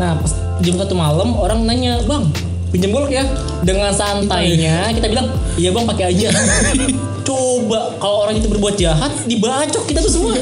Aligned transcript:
Nah 0.00 0.16
pas 0.16 0.32
jam 0.64 0.80
satu 0.80 0.96
malam 0.96 1.36
orang 1.36 1.68
nanya 1.68 2.00
bang 2.08 2.24
pinjam 2.72 2.88
golok 2.88 3.12
ya. 3.12 3.20
Dengan 3.60 3.92
santainya 3.92 4.88
kita 4.96 5.12
bilang 5.12 5.28
iya 5.60 5.68
bang 5.76 5.84
pakai 5.84 6.04
aja. 6.08 6.32
Coba 7.28 8.00
kalau 8.00 8.24
orang 8.24 8.40
itu 8.40 8.48
berbuat 8.48 8.80
jahat 8.80 9.12
dibacok 9.28 9.84
kita 9.84 10.00
tuh 10.00 10.08
semua. 10.08 10.40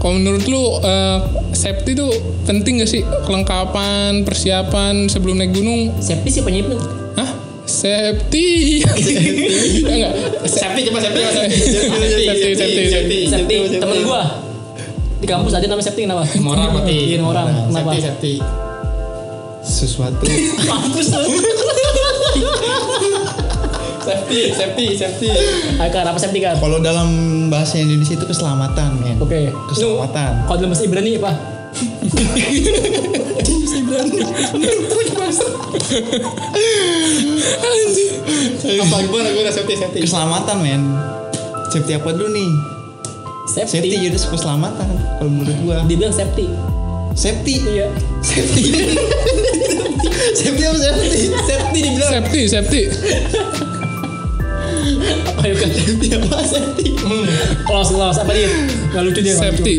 Kalau 0.00 0.16
menurut 0.16 0.44
lu 0.48 0.64
eh, 0.82 1.39
safety 1.60 1.92
tuh 1.92 2.08
penting 2.48 2.80
gak 2.80 2.88
sih? 2.88 3.04
Kelengkapan, 3.28 4.24
persiapan 4.24 5.12
sebelum 5.12 5.36
naik 5.36 5.52
gunung? 5.52 5.92
safety 6.00 6.40
siapa 6.40 6.48
nyipin 6.48 6.80
Hah? 7.20 7.30
Safety. 7.68 8.80
Enggak. 9.92 10.12
Safety 10.48 10.80
coba 10.90 10.98
safety 11.04 11.20
coba 11.22 11.36
safety. 12.02 12.84
Safety, 12.90 13.18
safety, 13.28 13.56
temen 13.78 14.02
gua 14.08 14.48
di 15.20 15.28
kampus 15.28 15.52
ada 15.52 15.68
namanya 15.68 15.84
safety 15.84 16.08
kenapa 16.08 16.24
orang 16.48 16.72
mati. 16.80 16.96
Iya, 17.14 17.20
orang 17.20 17.46
kenapa 17.68 17.92
Safety 18.00 18.40
sesuatu 19.60 20.24
kampus 20.64 21.12
Safety 24.10 24.40
safety 24.50 24.86
safety. 24.98 25.30
Akar 25.78 26.02
apa 26.02 26.18
safety 26.18 26.42
kan 26.42 26.58
kalau 26.58 26.82
dalam 26.82 27.08
bahasa 27.46 27.78
Indonesia 27.78 28.18
itu 28.18 28.26
keselamatan 28.26 28.98
men. 28.98 29.16
Oke. 29.22 29.54
keselamatan. 29.70 30.50
Kalau 30.50 30.58
dalam 30.58 30.70
bahasa 30.74 30.84
Ibrani 30.84 31.14
apa 31.22 31.32
Apa 38.80 38.96
gimana? 39.06 39.28
Gimana 39.30 39.50
safety 39.54 39.74
safety. 39.78 39.98
keselamatan 40.02 40.56
men. 40.58 40.82
Safety 41.70 41.92
apa 41.94 42.10
dulu 42.10 42.34
nih? 42.34 42.50
Safety, 43.46 43.78
safety 43.78 43.96
jadi 44.10 44.18
keselamatan 44.18 44.86
kalau 45.18 45.30
menurut 45.30 45.56
gua. 45.62 45.76
Dia 45.86 45.96
bilang 45.98 46.14
safety. 46.14 46.46
Safety? 47.14 47.54
Iya. 47.66 47.86
Safety. 48.22 48.62
Safety 50.38 50.62
apa 50.62 50.78
safety? 50.78 51.10
Safety 51.46 51.78
dibilang. 51.82 52.10
Safety, 52.10 52.42
safety. 52.46 52.82
Apa 55.26 55.42
ya 55.46 55.54
kan 55.56 55.70
safety 55.72 56.06
apa 56.16 56.36
safety 56.44 56.86
los 57.70 57.90
los. 57.94 58.16
Apa 58.20 58.30
dia? 58.34 58.48
Nggak 58.92 59.02
lucu 59.08 59.20
dia. 59.24 59.34
Safety. 59.36 59.74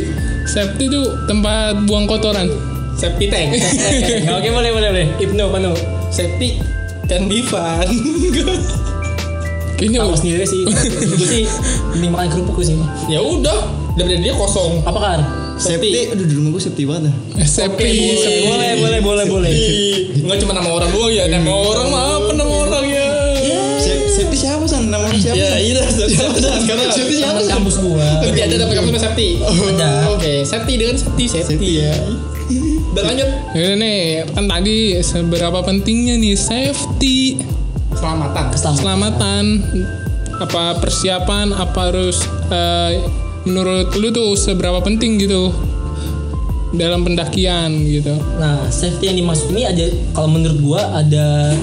Safety 0.48 0.86
tuh 0.90 1.06
tempat 1.30 1.86
buang 1.86 2.10
kotoran. 2.10 2.50
Safety 2.98 3.30
tank. 3.32 3.56
Ya, 3.56 4.32
oke 4.38 4.50
boleh 4.50 4.72
boleh 4.74 4.90
boleh. 4.92 5.08
Ibnu 5.22 5.42
apa 5.48 5.58
nu 5.62 5.74
Safety 6.12 6.60
be 7.28 7.40
fun. 7.44 7.88
Kayaknya 9.76 10.06
tahu 10.06 10.14
sendiri 10.14 10.46
sih. 10.46 10.64
Gue 11.18 11.28
sih 11.28 11.46
mending 11.96 12.12
makan 12.14 12.28
kerupuk 12.30 12.62
sih. 12.62 12.78
Ya 13.10 13.20
udah, 13.20 13.66
daripada 13.98 14.22
dia 14.22 14.34
kosong. 14.38 14.86
apa 14.86 15.00
kan 15.02 15.20
safety 15.62 16.10
aduh 16.10 16.26
di 16.26 16.34
rumah 16.34 16.58
gua 16.58 16.62
safety 16.62 16.84
banget 16.90 17.14
dah. 17.14 17.16
Safety. 17.46 17.94
boleh 18.50 18.72
boleh 18.82 19.00
boleh 19.06 19.26
boleh. 19.30 19.52
Enggak 20.18 20.38
cuma 20.42 20.58
nama 20.58 20.70
orang 20.74 20.90
doang 20.90 21.14
ya, 21.14 21.30
nama 21.30 21.52
orang 21.54 21.88
mah 21.94 22.04
apa 22.18 22.32
nama 22.34 22.54
orang 22.66 22.86
ya? 22.90 23.11
Siapa 24.42 24.66
san 24.66 24.90
nama 24.90 25.06
lu 25.06 25.16
siapa 25.16 25.38
Ya 25.38 25.54
San? 25.54 25.62
iya 25.62 25.82
siapa 25.86 26.34
sekarang? 26.34 26.90
safety 26.90 27.16
siapa 27.16 27.30
Teman 27.32 27.46
san? 27.46 27.54
kampus 27.56 27.76
gua 27.78 28.08
Nanti 28.20 28.40
ada 28.42 28.56
dapat 28.58 28.74
kamu 28.74 28.88
sama 28.90 29.00
safety. 29.00 29.30
Ada. 29.38 29.90
Oke, 30.10 30.34
safety 30.42 30.74
dengan 30.76 30.96
safety 30.98 31.26
safety. 31.28 31.48
safety 31.48 31.70
ya 31.78 31.94
Dan 32.92 33.04
lanjut 33.06 33.30
Ini 33.54 33.74
nih, 33.78 34.00
kan 34.28 34.46
tadi 34.46 34.78
seberapa 35.00 35.60
pentingnya 35.62 36.18
nih 36.18 36.34
safety, 36.34 37.40
selamatan. 37.94 38.50
keselamatan 38.50 38.76
keselamatan, 38.76 39.44
apa 40.40 40.64
persiapan, 40.76 41.48
apa 41.54 41.80
harus 41.86 42.18
eh, 42.50 43.00
menurut 43.44 43.94
lu 43.94 44.10
tuh 44.10 44.34
seberapa 44.34 44.82
penting 44.82 45.16
gitu 45.18 45.54
dalam 46.72 47.04
pendakian 47.04 47.72
gitu. 47.86 48.12
Nah, 48.36 48.68
safety 48.68 49.06
yang 49.06 49.18
dimaksud 49.20 49.52
ini 49.52 49.64
ada 49.64 49.86
kalau 50.12 50.28
menurut 50.30 50.60
gua 50.60 50.82
ada 50.94 51.56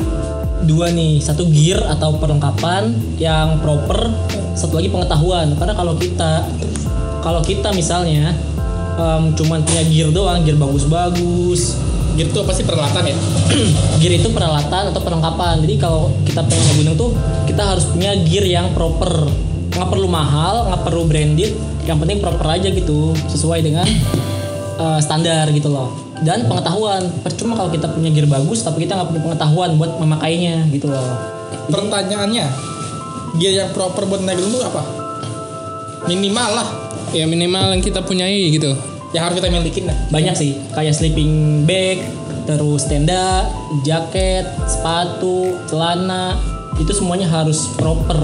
dua 0.64 0.90
nih, 0.90 1.22
satu 1.22 1.46
gear 1.50 1.78
atau 1.86 2.18
perlengkapan 2.18 2.90
yang 3.20 3.62
proper, 3.62 4.10
satu 4.58 4.78
lagi 4.78 4.90
pengetahuan. 4.90 5.54
Karena 5.54 5.74
kalau 5.76 5.94
kita 5.94 6.46
kalau 7.22 7.42
kita 7.42 7.70
misalnya 7.74 8.34
em, 8.98 9.34
cuman 9.36 9.62
punya 9.62 9.82
gear 9.86 10.08
doang, 10.10 10.42
gear 10.42 10.58
bagus-bagus, 10.58 11.78
Gitu 12.18 12.42
pasti 12.42 12.66
peralatan 12.66 13.14
ya. 13.14 13.16
gear 14.02 14.18
itu 14.18 14.28
peralatan 14.34 14.90
atau 14.90 14.98
perlengkapan. 14.98 15.62
Jadi 15.62 15.74
kalau 15.78 16.10
kita 16.26 16.42
pengen 16.42 16.82
gunung 16.82 16.98
tuh 16.98 17.14
kita 17.46 17.62
harus 17.62 17.86
punya 17.86 18.18
gear 18.26 18.42
yang 18.42 18.74
proper. 18.74 19.30
Nggak 19.70 19.88
perlu 19.94 20.10
mahal, 20.10 20.66
nggak 20.66 20.82
perlu 20.82 21.06
branded, 21.06 21.54
yang 21.86 22.02
penting 22.02 22.18
proper 22.18 22.58
aja 22.58 22.66
gitu, 22.74 23.14
sesuai 23.30 23.62
dengan 23.62 23.86
eh, 24.82 24.98
standar 24.98 25.46
gitu 25.54 25.70
loh. 25.70 26.07
Dan 26.18 26.50
pengetahuan, 26.50 27.06
percuma 27.22 27.54
kalau 27.54 27.70
kita 27.70 27.86
punya 27.94 28.10
gear 28.10 28.26
bagus 28.26 28.66
tapi 28.66 28.84
kita 28.86 28.98
nggak 28.98 29.08
punya 29.14 29.22
pengetahuan 29.22 29.70
buat 29.78 30.02
memakainya 30.02 30.66
gitu 30.74 30.90
loh. 30.90 31.06
Pertanyaannya, 31.70 32.46
gear 33.38 33.52
yang 33.54 33.70
proper 33.70 34.04
buat 34.08 34.22
naik 34.26 34.42
gunung 34.42 34.58
tuh 34.58 34.66
apa? 34.66 34.82
Minimal 36.08 36.50
lah 36.54 36.68
Ya 37.16 37.24
minimal 37.24 37.72
yang 37.72 37.80
kita 37.80 38.04
punyai 38.04 38.52
gitu. 38.52 38.76
yang 39.16 39.24
harus 39.24 39.40
kita 39.40 39.48
milikin 39.48 39.88
lah. 39.88 39.96
Banyak 40.12 40.36
sih, 40.36 40.52
kayak 40.76 40.92
sleeping 40.92 41.64
bag, 41.64 42.04
terus 42.44 42.84
tenda, 42.84 43.48
jaket, 43.80 44.44
sepatu, 44.68 45.56
celana, 45.64 46.36
itu 46.76 46.92
semuanya 46.92 47.24
harus 47.24 47.72
proper. 47.80 48.20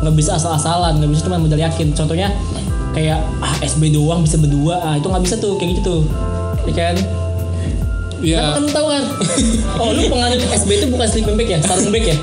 Nggak 0.00 0.16
bisa 0.16 0.40
asal-asalan, 0.40 0.96
nggak 1.04 1.12
bisa 1.12 1.28
cuma 1.28 1.36
modal 1.36 1.60
yakin. 1.60 1.92
Contohnya 1.92 2.32
kayak 2.96 3.20
ah 3.44 3.60
SB 3.60 3.92
doang 3.92 4.24
bisa 4.24 4.40
berdua, 4.40 4.80
ah 4.80 4.96
itu 4.96 5.04
nggak 5.04 5.20
bisa 5.20 5.36
tuh 5.36 5.60
kayak 5.60 5.76
gitu 5.76 5.80
tuh. 5.84 6.02
Ya 6.64 6.72
kan? 6.80 6.96
Ya 8.22 8.38
Kenapa 8.38 8.54
kan 8.54 8.62
lu 8.62 8.70
tahu 8.70 8.86
kan? 8.86 9.02
Oh 9.82 9.90
lu 9.90 10.00
penganut 10.06 10.38
SB 10.46 10.70
itu 10.78 10.86
bukan 10.88 11.06
sleeping 11.10 11.34
bag 11.34 11.48
ya, 11.50 11.58
sarung 11.58 11.90
bag 11.90 12.06
ya? 12.06 12.16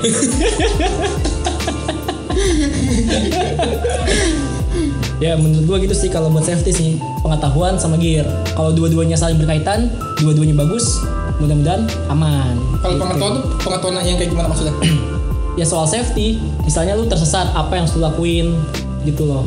ya 5.20 5.36
menurut 5.36 5.64
gua 5.68 5.76
gitu 5.76 5.92
sih 5.92 6.08
kalau 6.08 6.32
buat 6.32 6.48
safety 6.48 6.72
sih 6.72 6.90
pengetahuan 7.20 7.76
sama 7.76 8.00
gear. 8.00 8.24
Kalau 8.56 8.72
dua-duanya 8.72 9.16
saling 9.16 9.36
berkaitan, 9.36 9.92
dua-duanya 10.18 10.56
bagus, 10.56 10.96
mudah-mudahan 11.36 11.84
aman. 12.08 12.56
Kalau 12.80 12.96
Gitu. 12.96 13.02
pengetahuan 13.04 13.32
tuh 13.36 13.44
pengetahuan 13.60 13.94
yang 14.00 14.16
kayak 14.16 14.30
gimana 14.32 14.48
maksudnya? 14.48 14.74
ya 15.60 15.64
soal 15.68 15.84
safety, 15.84 16.40
misalnya 16.64 16.96
lu 16.96 17.04
tersesat 17.04 17.52
apa 17.52 17.76
yang 17.76 17.84
harus 17.84 17.96
lu 17.96 18.02
lakuin 18.02 18.56
gitu 19.04 19.28
loh. 19.28 19.44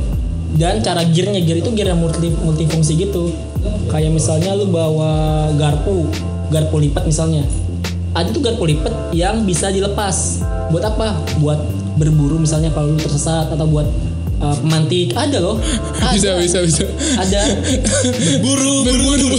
Dan 0.53 0.85
cara 0.85 1.01
gearnya 1.01 1.41
gear 1.41 1.65
itu 1.65 1.73
gear 1.73 1.89
yang 1.89 1.97
multi 1.97 2.29
multifungsi 2.29 2.93
gitu. 2.93 3.33
Kayak 3.89 4.13
misalnya 4.13 4.53
lu 4.53 4.69
bawa 4.69 5.49
garpu, 5.57 6.05
garpu 6.49 6.81
lipat 6.81 7.03
misalnya. 7.07 7.45
Ada 8.13 8.29
tuh 8.29 8.41
garpu 8.45 8.65
lipat 8.69 9.13
yang 9.15 9.41
bisa 9.45 9.69
dilepas. 9.73 10.43
Buat 10.69 10.83
apa? 10.95 11.17
Buat 11.41 11.59
berburu 11.97 12.41
misalnya 12.41 12.73
kalau 12.73 12.93
lu 12.93 12.99
tersesat 12.99 13.53
atau 13.53 13.65
buat 13.69 13.85
uh, 14.43 14.55
pemantik. 14.61 15.13
Ada 15.15 15.37
loh. 15.39 15.57
Ada. 16.03 16.13
bisa 16.13 16.29
bisa 16.37 16.57
bisa. 16.61 16.85
Ada. 17.17 17.41
Berburu 18.41 18.75
berburu. 18.85 19.29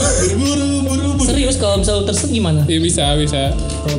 Serius 1.25 1.57
kalau 1.57 1.81
misalnya 1.81 2.03
lu 2.03 2.07
tersesat 2.09 2.31
gimana? 2.31 2.61
Ya 2.67 2.79
bisa 2.81 3.05
bisa. 3.21 3.55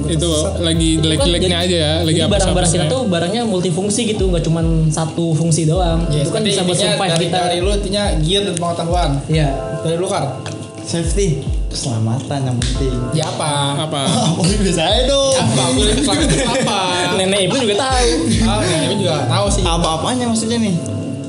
Itu 0.10 0.30
lagi 0.62 1.02
jelek-jeleknya 1.02 1.58
aja 1.58 1.78
ya, 1.78 1.94
lagi 2.06 2.20
jadi 2.22 2.30
apa 2.30 2.38
barang-barang 2.38 2.72
kita 2.72 2.86
tuh 2.86 3.02
barangnya 3.10 3.42
multifungsi 3.50 4.02
gitu, 4.14 4.30
nggak 4.30 4.44
cuma 4.46 4.62
satu 4.94 5.34
fungsi 5.34 5.66
doang. 5.66 6.06
Yes, 6.14 6.30
itu 6.30 6.32
kan 6.34 6.42
bisa 6.46 6.62
buat 6.62 6.78
survive 6.78 7.12
dari, 7.18 7.26
kita. 7.30 7.38
dari 7.50 7.58
lu 7.62 7.70
intinya 7.74 8.04
gear 8.22 8.42
dan 8.46 8.56
pengetahuan. 8.58 9.10
Iya. 9.26 9.50
Dari 9.82 9.98
lu 9.98 10.08
Kar. 10.10 10.42
safety 10.86 11.55
keselamatan 11.76 12.40
yang 12.42 12.58
penting 12.58 12.96
Ya 13.12 13.28
apa? 13.28 13.84
apa? 13.84 14.02
apa 14.32 14.42
bisa 14.58 14.82
aja 14.82 15.04
dong 15.06 15.36
Apa? 15.36 15.64
Itu 15.76 16.08
apa? 16.42 16.80
Nenek 17.16 17.40
ibu 17.46 17.56
juga 17.60 17.76
tahu. 17.78 18.08
Ah, 18.42 18.60
nenek 18.62 18.84
ibu 18.88 18.96
juga 19.04 19.28
tahu 19.28 19.46
sih. 19.50 19.62
apa-apanya 19.62 20.26
maksudnya 20.26 20.58
nih 20.58 20.76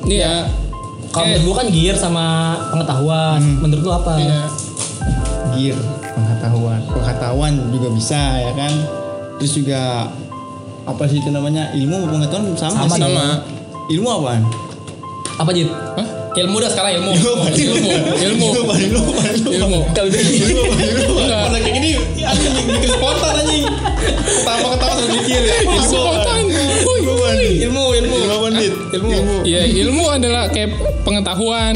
Iya. 0.06 0.35
Kalau 1.11 1.26
Eh. 1.26 1.31
menurut 1.35 1.47
gua 1.49 1.56
kan 1.56 1.69
gear 1.69 1.97
sama 1.97 2.25
pengetahuan. 2.69 3.41
Menurut 3.59 3.82
lu 3.82 3.91
apa? 3.91 4.12
Iya. 4.17 4.41
gear 5.53 5.79
pengetahuan 6.12 6.81
pengetahuan 6.87 7.53
juga 7.71 7.88
bisa 7.91 8.21
ya 8.37 8.53
kan 8.53 8.73
terus 9.37 9.53
juga 9.53 10.09
apa 10.85 11.03
sih 11.05 11.19
itu 11.19 11.29
namanya 11.29 11.73
ilmu 11.73 12.06
pengetahuan 12.06 12.53
sama, 12.55 12.85
Sama 12.85 12.94
sih 12.94 13.03
Sama. 13.03 13.26
ilmu 13.88 14.09
apaan 14.11 14.43
Apa 15.37 15.50
Jit? 15.50 15.69
Hah? 15.69 16.09
Ilmu 16.37 16.56
dah 16.61 16.71
sekarang 16.71 16.93
ilmu. 17.00 17.12
Ilmu. 17.17 17.44
Ilmu. 17.49 17.91
ilmu 18.21 18.47
ilmu 18.47 18.47
apa 18.69 18.75
ilmu 18.77 19.03
Ilmu. 19.56 19.81
Kalau 19.97 20.09
Enggak. 21.17 21.49
Udah 21.49 21.61
kayak 21.61 21.75
gini, 21.81 21.91
anjing 22.21 22.53
bikin 22.69 22.91
spontan 22.93 23.33
anjing. 23.41 23.65
Pertama 24.44 24.67
ketawa 24.77 24.93
sambil 25.00 25.11
mikir 25.17 25.41
ya. 25.41 25.55
Spontan. 25.81 26.43
Ilmu, 27.67 27.85
ilmu. 27.97 28.17
Ilmu 28.21 29.11
ilmu. 29.17 29.37
Ya 29.49 29.62
ilmu 29.65 30.05
adalah 30.12 30.53
kayak 30.53 30.77
pengetahuan. 31.09 31.75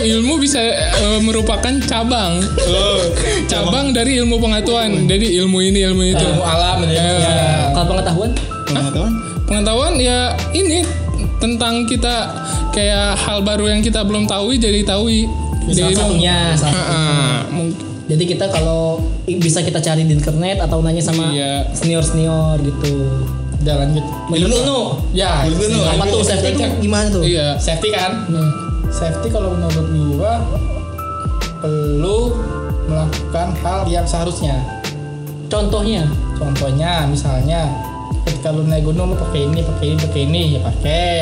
ilmu 0.00 0.34
bisa 0.40 0.60
eh, 0.60 1.20
merupakan 1.24 1.74
cabang. 1.88 2.44
cabang 3.48 3.96
dari 3.96 4.20
ilmu 4.20 4.36
pengetahuan. 4.36 5.08
Jadi 5.08 5.40
ilmu 5.40 5.58
ini 5.64 5.88
ilmu 5.88 6.02
itu. 6.04 6.20
Ilmu 6.24 6.44
alam 6.44 6.84
gitu 6.84 6.94
ya. 6.94 7.04
Ya. 7.16 7.36
Kalau 7.72 7.86
pengetahuan, 7.96 8.30
Pengetahuan. 8.68 9.12
Pengetahuan 9.48 9.92
ya 9.98 10.36
ini 10.54 10.86
tentang 11.40 11.88
kita 11.88 12.28
kayak 12.70 13.14
hal 13.16 13.38
baru 13.40 13.68
yang 13.68 13.80
kita 13.80 14.00
belum 14.02 14.24
tahu 14.24 14.54
jadi 14.54 14.82
tahu. 14.82 15.06
salah 15.06 15.70
Jadi 15.70 15.92
satunya. 15.92 16.38
salah 16.56 17.44
Jadi 18.10 18.24
kita 18.26 18.50
kalau 18.50 18.98
bisa 19.24 19.62
kita 19.62 19.78
cari 19.78 20.02
di 20.02 20.10
internet 20.12 20.58
atau 20.58 20.82
nanya 20.82 20.98
sama 20.98 21.30
Iya. 21.30 21.70
senior 21.70 22.02
senior 22.02 22.58
gitu. 22.58 23.06
Udah 23.60 23.76
lanjut. 23.78 24.02
Menurut 24.26 24.62
lu, 24.64 24.80
Ya, 25.12 25.46
Menurut 25.46 25.68
lu, 25.68 25.80
apa 25.84 26.04
tuh 26.08 26.20
safety 26.24 26.58
itu 26.58 26.64
gimana 26.80 27.06
tuh? 27.06 27.22
iya. 27.22 27.54
Safety 27.54 27.92
kan? 27.92 28.26
Safety 28.90 29.30
kalau 29.30 29.54
menurut 29.54 29.86
gua 30.10 30.42
perlu 31.60 32.34
melakukan 32.88 33.54
hal 33.62 33.80
yang 33.86 34.02
seharusnya. 34.02 34.58
Contohnya, 35.46 36.08
Contohnya 36.34 37.04
misalnya 37.04 37.68
ketika 38.24 38.48
lu 38.48 38.64
naik 38.64 38.82
gunung 38.82 39.12
lu 39.12 39.16
pakai 39.20 39.44
ini, 39.44 39.60
pakai 39.60 39.86
ini, 39.86 39.98
pakai 40.00 40.20
ini, 40.24 40.42
ya 40.56 40.60
pakai. 40.64 41.14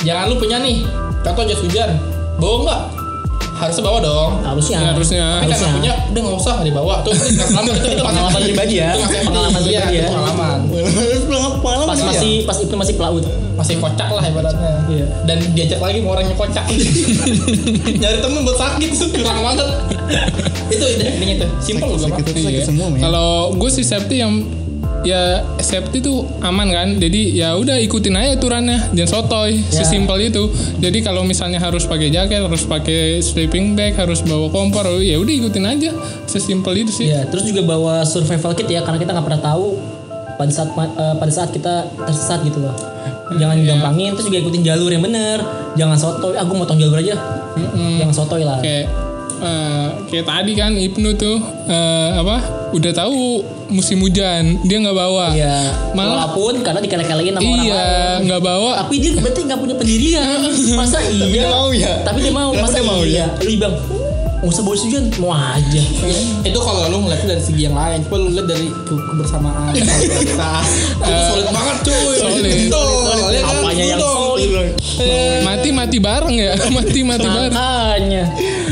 Jangan 0.00 0.24
lu 0.26 0.36
punya 0.36 0.56
nih. 0.58 0.86
Contoh 1.20 1.42
jas 1.44 1.60
hujan. 1.60 1.90
Bawa 2.38 2.56
nggak? 2.62 2.82
Harusnya 3.58 3.82
bawa 3.82 3.98
dong. 3.98 4.30
harusnya. 4.40 4.78
Harusnya. 4.86 5.24
Tapi 5.34 5.50
karena 5.50 5.58
Harusnya. 5.58 5.74
punya, 5.74 5.92
udah 6.08 6.20
nggak 6.22 6.36
usah 6.38 6.52
nggak 6.54 6.68
dibawa. 6.70 6.94
Tuh 7.02 7.10
itu 7.10 7.42
pengalaman 7.42 7.74
itu, 7.74 7.88
itu 7.88 8.02
Pengalaman 8.06 8.40
pribadi 8.40 8.74
ya. 8.78 8.86
Itu 8.86 8.98
nggak 8.98 9.10
safety. 9.10 9.26
Pengalaman 9.26 9.58
Iya, 9.58 9.66
pribadi 9.66 9.90
ya. 9.90 9.98
itu 9.98 10.08
Pengalaman. 10.08 10.58
Pengalaman. 11.58 11.86
Pas 11.90 12.00
masih 12.06 12.32
pas 12.46 12.56
itu 12.56 12.74
masih 12.76 12.94
pelaut. 12.94 13.24
Masih 13.58 13.74
kocak 13.82 14.08
lah 14.08 14.22
ibaratnya. 14.22 14.72
Iya. 14.86 15.06
Dan 15.26 15.38
diajak 15.50 15.80
lagi 15.82 15.98
sama 15.98 16.08
orang 16.12 16.24
yang 16.30 16.38
kocak. 16.38 16.64
Nyari 18.00 18.18
temen 18.20 18.40
buat 18.46 18.56
sakit 18.56 18.90
kurang 19.10 19.38
banget. 19.42 19.68
itu 20.68 20.84
intinya 20.94 21.34
tuh. 21.42 21.50
Simpel 21.58 21.86
loh 21.88 21.98
Sakit 21.98 22.22
Pak. 22.22 22.30
itu 22.30 22.40
sakit 22.40 22.54
Iya. 22.54 22.64
semua. 22.64 22.86
Kalau 22.94 23.28
gue 23.58 23.70
sih 23.72 23.82
safety 23.82 24.22
yang 24.22 24.46
ya 25.06 25.44
safety 25.62 26.02
tuh 26.02 26.26
aman 26.42 26.70
kan. 26.70 26.88
Jadi 26.98 27.38
ya 27.38 27.54
udah 27.54 27.78
ikutin 27.78 28.14
aja 28.18 28.38
aturannya, 28.38 28.94
jangan 28.94 29.10
sotoy. 29.22 29.62
Ya. 29.70 29.82
Sesimpel 29.82 30.30
itu. 30.30 30.50
Jadi 30.82 30.98
kalau 31.04 31.22
misalnya 31.22 31.62
harus 31.62 31.86
pakai 31.86 32.10
jaket, 32.10 32.42
harus 32.42 32.64
pakai 32.66 33.22
sleeping 33.22 33.78
bag, 33.78 33.94
harus 33.94 34.24
bawa 34.24 34.50
kompor, 34.50 34.86
ya 35.02 35.18
udah 35.18 35.34
ikutin 35.44 35.64
aja. 35.66 35.90
Sesimpel 36.26 36.86
itu 36.86 36.90
sih. 36.90 37.06
Iya, 37.10 37.28
terus 37.30 37.46
juga 37.46 37.62
bawa 37.66 38.02
survival 38.02 38.54
kit 38.58 38.66
ya 38.66 38.82
karena 38.82 38.98
kita 38.98 39.10
nggak 39.14 39.26
pernah 39.26 39.42
tahu 39.42 39.78
pada 40.38 40.52
saat 40.54 40.70
eh, 40.74 41.14
pada 41.18 41.32
saat 41.34 41.50
kita 41.50 41.86
tersesat 42.06 42.42
gitu 42.46 42.62
loh. 42.62 42.74
Jangan 43.28 43.60
gampangin, 43.60 44.16
terus 44.16 44.32
juga 44.32 44.40
ikutin 44.40 44.64
jalur 44.64 44.88
yang 44.88 45.04
bener. 45.04 45.44
Jangan 45.76 46.00
sotoy, 46.00 46.32
ah 46.34 46.44
gue 46.48 46.56
motong 46.56 46.80
jalur 46.80 46.96
aja. 46.96 47.14
Jangan 47.76 48.14
sotoy 48.14 48.42
lah. 48.42 48.58
Kayak 48.64 48.88
eh, 49.44 49.88
kayak 50.08 50.26
tadi 50.26 50.52
kan 50.56 50.72
Ibnu 50.74 51.10
tuh 51.14 51.36
eh, 51.68 52.10
apa? 52.16 52.57
Udah 52.68 52.92
tahu 52.94 53.40
musim 53.68 53.98
hujan, 53.98 54.60
dia 54.62 54.76
nggak 54.78 54.92
bawa. 54.94 55.32
Iya. 55.32 55.72
Malah- 55.92 56.28
Walaupun 56.28 56.60
karena 56.60 56.80
dikele-kelein 56.80 57.32
sama 57.32 57.44
orang. 57.46 57.64
Iya, 57.64 57.86
nggak 58.22 58.40
bawa. 58.40 58.70
Tapi 58.80 58.94
dia 58.98 59.10
berarti 59.14 59.40
nggak 59.42 59.58
punya 59.58 59.74
pendirian. 59.74 60.38
Masa 60.80 60.98
iya? 61.04 61.26
dia 61.26 61.44
mau 61.46 61.68
ya? 61.70 61.92
Tapi 62.02 62.18
dia 62.20 62.32
mau. 62.32 62.50
Masa 62.52 62.76
dia 62.76 62.84
mau 62.84 63.00
iya? 63.02 63.24
ya? 63.32 63.40
Lu 63.40 63.50
bilang, 63.50 63.74
nggak 64.38 64.48
usah 64.48 64.62
bawa 64.62 64.76
hujan, 64.76 65.04
mau 65.18 65.32
aja. 65.34 65.82
itu 66.40 66.54
kalau 66.56 66.80
lu 66.86 66.96
ngeliatnya 67.02 67.34
dari 67.34 67.42
segi 67.42 67.62
yang 67.64 67.74
lain 67.74 68.06
coba 68.06 68.16
lu 68.18 68.28
lihat 68.30 68.46
dari 68.46 68.70
ke- 68.70 69.04
kebersamaan 69.04 69.74
solidaritas 69.74 70.66
itu 71.02 71.20
solid 71.26 71.48
banget 71.50 71.76
cuy 71.82 72.14
Solid. 72.14 72.44
ya 73.34 73.40
kan? 73.42 73.54
Apanya 73.58 73.84
yang 73.84 73.98
solid? 73.98 74.70
Mati 75.42 75.68
mati 75.70 75.98
bareng 75.98 76.36
ya, 76.36 76.54
mati 76.76 77.00
mati 77.02 77.26
bareng. 77.26 77.54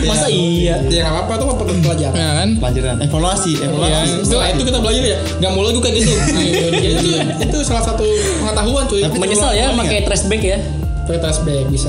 Masa 0.05 0.27
iya? 0.29 0.77
ya 0.85 1.01
nggak 1.03 1.15
apa-apa 1.17 1.33
itu 1.33 1.45
kan 1.45 1.57
perlu 1.57 1.73
pelajaran 1.81 2.17
Ya 2.17 2.31
kan? 2.35 2.49
Pelajaran 2.59 2.95
evaluasi, 3.01 3.53
Iya, 3.55 3.67
evaluasi. 3.67 4.13
setelah 4.23 4.47
itu 4.51 4.63
kita 4.63 4.79
belajar 4.79 5.03
ya 5.03 5.19
nggak 5.39 5.51
mau 5.51 5.63
lagi 5.63 5.79
kayak 5.79 5.95
gitu 5.97 6.11
ya, 6.13 6.89
itu 6.95 7.09
itu 7.41 7.57
salah 7.63 7.83
satu 7.83 8.05
pengetahuan 8.39 8.85
cuy 8.85 9.01
Tapi- 9.01 9.19
Menyesal 9.19 9.51
ya 9.53 9.73
pakai 9.73 9.99
trash 10.05 10.25
bag 10.27 10.43
ya. 10.43 10.59
pakai 11.07 11.21
trash 11.23 11.41
bag 11.43 11.65
bisa 11.71 11.89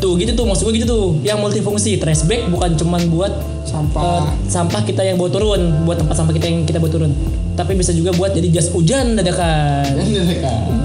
Tuh 0.00 0.16
gitu 0.16 0.32
tuh 0.32 0.42
maksud 0.42 0.64
gue 0.64 0.80
gitu 0.80 0.88
tuh. 0.88 1.06
Yang 1.20 1.38
multifungsi 1.38 2.00
trash 2.00 2.24
bag 2.24 2.48
bukan 2.48 2.72
cuman 2.74 3.04
buat 3.06 3.30
sampah 3.62 4.02
eh, 4.02 4.22
sampah 4.48 4.80
kita 4.82 5.04
yang 5.04 5.14
bawa 5.14 5.28
turun, 5.28 5.84
buat 5.84 6.00
tempat 6.00 6.16
sampah 6.16 6.32
kita 6.32 6.48
yang 6.48 6.64
kita 6.64 6.80
bawa 6.80 6.88
turun. 6.90 7.12
Tapi 7.52 7.76
bisa 7.76 7.92
juga 7.92 8.10
buat 8.10 8.32
jadi 8.32 8.48
jas 8.50 8.72
hujan 8.72 9.12
dadakan. 9.14 9.92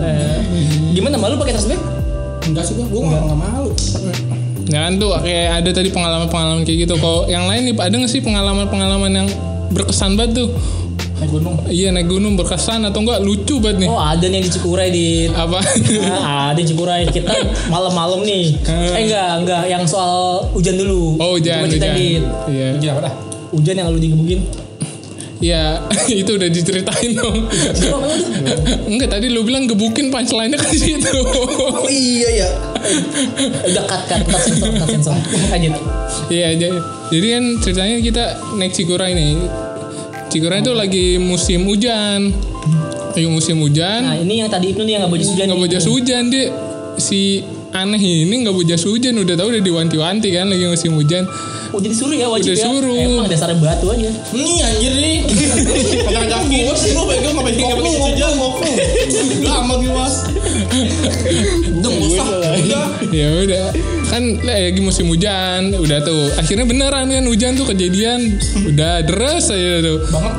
Eh, 0.04 0.40
gimana 0.92 1.16
malu 1.16 1.36
pakai 1.36 1.56
trash 1.56 1.66
bag? 1.66 1.80
enggak 2.46 2.62
sih 2.62 2.78
gua 2.78 2.86
gua 2.86 3.02
nggak 3.10 3.22
nggak 3.26 3.40
malu 3.42 3.72
Ya 4.66 4.90
kan 4.90 4.98
tuh 4.98 5.14
kayak 5.22 5.62
ada 5.62 5.70
tadi 5.70 5.90
pengalaman-pengalaman 5.94 6.66
kayak 6.66 6.90
gitu. 6.90 6.96
Kok 6.98 7.30
yang 7.30 7.46
lain 7.46 7.70
nih 7.70 7.74
ada 7.78 7.94
nggak 7.94 8.12
sih 8.12 8.22
pengalaman-pengalaman 8.26 9.12
yang 9.14 9.28
berkesan 9.74 10.18
banget 10.18 10.46
tuh? 10.46 10.50
naik 11.16 11.32
gunung 11.32 11.56
Iya 11.72 11.96
naik 11.96 12.08
gunung 12.12 12.36
berkesan 12.36 12.84
atau 12.84 13.00
enggak 13.00 13.24
lucu 13.24 13.56
banget 13.64 13.88
nih? 13.88 13.90
Oh 13.90 14.00
ada 14.00 14.26
nih 14.28 14.36
yang 14.36 14.46
di 14.46 14.52
Cikuray 14.52 14.90
di 14.92 15.08
Apa? 15.32 15.60
Nah, 16.04 16.52
ada 16.52 16.60
di 16.60 16.68
Cikuray 16.68 17.08
kita 17.08 17.32
malam-malam 17.72 18.28
nih. 18.28 18.52
Eh 18.68 19.02
enggak, 19.08 19.32
enggak 19.44 19.64
yang 19.72 19.84
soal 19.88 20.44
hujan 20.52 20.76
dulu. 20.76 21.16
oh 21.16 21.40
hujan, 21.40 21.64
Coba 21.64 21.72
ceritain, 21.72 22.22
hujan. 22.24 22.52
Iya. 22.52 22.70
Gila 22.80 22.92
apa 22.92 23.02
dah 23.08 23.14
Hujan 23.56 23.76
yang 23.80 23.88
lu 23.88 24.00
digebukin. 24.04 24.40
Iya, 25.44 25.84
itu 26.22 26.32
udah 26.40 26.48
diceritain 26.48 27.12
dong. 27.12 27.52
Enggak 28.88 29.10
tadi 29.20 29.28
lu 29.28 29.44
bilang 29.44 29.68
gebukin 29.68 30.08
punchline-nya 30.08 30.56
kan 30.56 30.72
situ. 30.72 31.12
Oh 31.76 31.88
iya 31.92 32.30
ya. 32.46 32.50
Udah 33.68 33.84
cut 33.84 34.02
cut 34.08 34.22
cut 34.24 34.42
sensor 34.42 34.72
cut 34.80 34.88
sensor. 34.88 35.16
Lanjut. 35.52 35.76
Iya, 36.32 36.56
jadi, 36.56 36.78
jadi 37.12 37.28
kan 37.36 37.44
ceritanya 37.60 37.96
kita 38.00 38.24
naik 38.56 38.72
Cikuray 38.72 39.12
nih. 39.12 39.36
Cikuray 40.32 40.64
itu 40.64 40.72
lagi 40.72 41.08
musim 41.20 41.68
hujan. 41.68 42.32
Lagi 43.16 43.28
musim 43.28 43.60
hujan. 43.60 44.02
Nah 44.04 44.16
ini 44.20 44.44
yang 44.44 44.52
tadi 44.52 44.72
itu 44.72 44.84
nih 44.84 45.00
yang 45.00 45.02
nggak 45.08 45.12
bawa 45.12 45.20
jas 45.20 45.30
hujan. 45.32 45.46
nggak 45.48 45.56
nih. 45.56 45.68
bawa 45.68 45.76
jas 45.76 45.86
hujan 45.88 46.24
dia 46.32 46.46
si 46.96 47.44
aneh 47.76 48.00
ini 48.00 48.48
nggak 48.48 48.56
jas 48.64 48.88
hujan 48.88 49.20
udah 49.20 49.36
tahu 49.36 49.52
udah 49.52 49.64
diwanti-wanti 49.64 50.32
kan 50.32 50.48
lagi 50.48 50.66
musim 50.72 50.96
hujan 50.96 51.28
Oh 51.76 51.80
jadi 51.84 51.92
suruh 51.92 52.16
ya 52.16 52.32
wajib 52.32 52.56
Udah 52.56 52.62
ya. 52.62 52.68
suruh. 52.72 52.96
Emang 52.96 53.28
dasarnya 53.28 53.60
batu 53.60 53.92
aja. 53.92 54.08
Nih 54.32 54.64
anjir 54.64 54.94
nih. 54.96 55.18
Jangan 56.08 56.48
gua 56.48 56.72
sih 56.80 56.96
lu 56.96 57.04
pegang 57.04 57.36
enggak 57.36 57.46
pegang 57.52 57.68
enggak 57.68 57.84
pegang 57.84 57.96
saja. 58.00 58.26
Enggak 59.36 59.56
amat 59.60 59.78
gue 59.84 59.92
Mas. 59.92 60.16
Udah 61.84 61.92
usah. 62.00 62.26
Udah. 62.64 62.86
ya 63.12 63.28
udah 63.44 63.66
kan 64.16 64.24
lagi 64.40 64.80
musim 64.80 65.06
hujan 65.06 65.76
udah 65.76 66.00
tuh 66.00 66.32
akhirnya 66.36 66.64
beneran 66.64 67.06
kan 67.06 67.24
hujan 67.26 67.52
tuh 67.54 67.68
kejadian 67.68 68.40
udah 68.66 69.04
deras 69.04 69.48
aja 69.48 69.84
tuh 69.84 69.98
Banget. 70.08 70.34